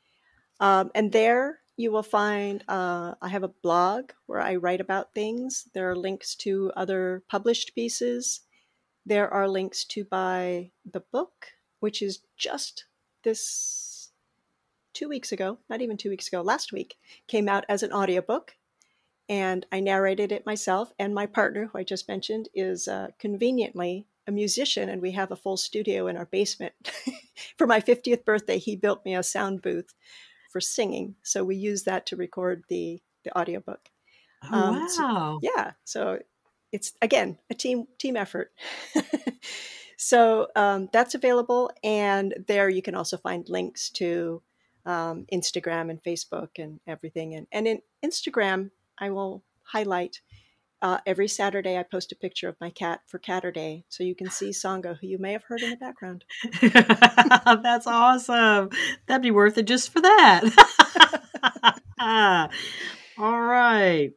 Um, 0.61 0.91
and 0.95 1.13
there 1.13 1.61
you 1.79 1.93
will 1.93 2.03
find 2.03 2.65
uh, 2.67 3.15
I 3.23 3.29
have 3.29 3.45
a 3.45 3.55
blog 3.63 4.11
where 4.27 4.41
I 4.41 4.57
write 4.57 4.81
about 4.81 5.15
things. 5.15 5.69
There 5.75 5.89
are 5.89 5.97
links 5.97 6.35
to 6.37 6.73
other 6.77 7.23
published 7.29 7.75
pieces. 7.75 8.41
There 9.07 9.33
are 9.33 9.49
links 9.49 9.85
to 9.87 10.05
buy 10.05 10.73
the 10.85 11.01
book, 11.13 11.53
which 11.79 12.03
is 12.03 12.19
just 12.37 12.87
this 13.23 14.11
two 14.93 15.09
weeks 15.09 15.31
ago, 15.31 15.59
not 15.71 15.81
even 15.81 15.97
two 15.97 16.11
weeks 16.11 16.27
ago, 16.27 16.43
last 16.43 16.73
week, 16.73 16.97
came 17.29 17.49
out 17.49 17.65
as 17.69 17.85
an 17.85 17.93
audiobook. 17.93 18.57
And 19.29 19.65
I 19.71 19.79
narrated 19.79 20.33
it 20.33 20.47
myself. 20.47 20.93
And 20.99 21.15
my 21.15 21.27
partner, 21.27 21.67
who 21.67 21.79
I 21.79 21.85
just 21.85 22.09
mentioned, 22.09 22.49
is 22.55 22.89
uh, 22.89 23.09
conveniently 23.21 24.08
a 24.29 24.33
musician, 24.33 24.91
and 24.91 25.01
we 25.03 25.13
have 25.13 25.33
a 25.33 25.37
full 25.37 25.57
studio 25.57 26.07
in 26.07 26.17
our 26.17 26.27
basement. 26.27 26.75
for 27.57 27.67
my 27.67 27.81
50th 27.81 28.25
birthday, 28.25 28.59
he 28.59 28.77
built 28.77 29.05
me 29.05 29.17
a 29.17 29.23
sound 29.23 29.63
booth 29.63 29.95
for 30.53 30.61
singing. 30.61 31.17
So 31.23 31.43
we 31.43 31.57
use 31.57 31.85
that 31.85 32.07
to 32.07 32.17
record 32.17 32.63
the, 32.69 33.01
the 33.25 33.37
audiobook. 33.37 33.89
Oh, 34.45 34.55
um, 34.57 34.77
wow. 34.77 34.87
So, 34.89 35.41
yeah. 35.43 35.73
So 35.85 36.19
it's, 36.71 36.93
again, 37.03 37.39
a 37.51 37.55
team 37.55 37.87
team 37.99 38.17
effort. 38.17 38.53
so 39.97 40.49
um, 40.55 40.91
that's 40.93 41.15
available. 41.15 41.71
And 41.83 42.35
there 42.47 42.69
you 42.69 42.83
can 42.83 42.95
also 42.95 43.17
find 43.17 43.49
links 43.49 43.89
to 43.91 44.43
um, 44.85 45.27
Instagram 45.33 45.91
and 45.91 46.03
Facebook 46.03 46.51
and 46.59 46.81
everything. 46.87 47.35
And, 47.35 47.47
and 47.51 47.67
in 47.67 47.81
Instagram, 48.05 48.71
I 48.99 49.11
will 49.11 49.43
highlight 49.63 50.21
uh, 50.81 50.99
every 51.07 51.29
Saturday 51.29 51.77
I 51.77 51.83
post 51.83 52.13
a 52.13 52.17
picture 52.17 52.49
of 52.49 52.57
my 52.61 52.71
cat 52.71 53.01
for 53.07 53.19
Caturday, 53.19 53.85
so 53.89 54.05
you 54.05 54.15
can 54.15 54.31
see 54.31 54.51
Songo, 54.51 54.97
who 54.99 55.07
you 55.07 55.19
may 55.19 55.33
have 55.33 55.43
heard 55.45 55.61
in 55.63 55.71
the 55.71 55.77
background. 55.77 56.25
That's 56.63 57.87
awesome. 57.87 58.71
That'd 59.07 59.23
be 59.23 59.31
worth 59.31 59.59
it 59.59 59.67
just 59.67 59.93
for 59.93 60.01
that. 60.01 60.45
All 63.19 63.41
right, 63.41 64.13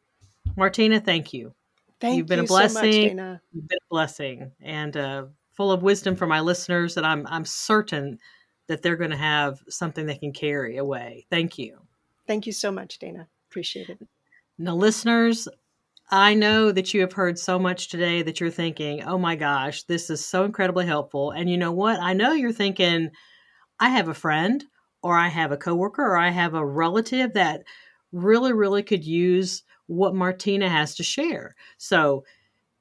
Martina, 0.56 1.00
thank 1.00 1.34
you. 1.34 1.54
Thank 2.00 2.18
You've 2.18 2.28
been 2.28 2.40
you 2.40 2.46
a 2.46 2.48
blessing. 2.48 2.76
So 2.76 2.86
much, 2.86 2.92
Dana. 2.92 3.42
You've 3.52 3.68
been 3.68 3.80
a 3.82 3.90
blessing, 3.90 4.52
and 4.62 4.96
uh, 4.96 5.26
full 5.54 5.72
of 5.72 5.82
wisdom 5.82 6.16
for 6.16 6.28
my 6.28 6.42
listeners. 6.42 6.96
That 6.96 7.06
I'm 7.06 7.26
I'm 7.28 7.46
certain 7.46 8.20
that 8.68 8.82
they're 8.84 8.96
going 8.96 9.12
to 9.12 9.18
have 9.18 9.60
something 9.70 10.06
they 10.06 10.18
can 10.18 10.32
carry 10.32 10.78
away. 10.78 11.26
Thank 11.30 11.58
you. 11.58 11.80
Thank 12.28 12.46
you 12.46 12.54
so 12.54 12.72
much, 12.72 13.00
Dana. 13.00 13.28
Appreciate 13.50 13.90
it. 13.90 14.00
Now, 14.58 14.76
listeners, 14.76 15.48
I 16.12 16.34
know 16.34 16.72
that 16.74 16.94
you 16.94 17.02
have 17.02 17.14
heard 17.14 17.40
so 17.40 17.58
much 17.58 17.88
today 17.88 18.22
that 18.22 18.40
you're 18.40 18.50
thinking, 18.50 19.04
oh 19.04 19.18
my 19.18 19.36
gosh, 19.38 19.84
this 19.84 20.10
is 20.10 20.24
so 20.24 20.44
incredibly 20.44 20.86
helpful. 20.86 21.32
And 21.32 21.50
you 21.50 21.58
know 21.58 21.72
what? 21.72 22.00
I 22.02 22.14
know 22.14 22.34
you're 22.34 22.52
thinking, 22.52 23.12
I 23.80 23.90
have 23.90 24.10
a 24.10 24.14
friend, 24.14 24.64
or 25.02 25.18
I 25.18 25.30
have 25.30 25.52
a 25.52 25.58
coworker, 25.58 26.04
or 26.04 26.18
I 26.18 26.30
have 26.30 26.54
a 26.54 26.66
relative 26.66 27.34
that 27.34 27.64
really, 28.12 28.54
really 28.54 28.84
could 28.84 29.06
use 29.06 29.64
what 29.88 30.16
Martina 30.16 30.70
has 30.70 30.96
to 30.96 31.04
share. 31.04 31.56
So 31.78 32.26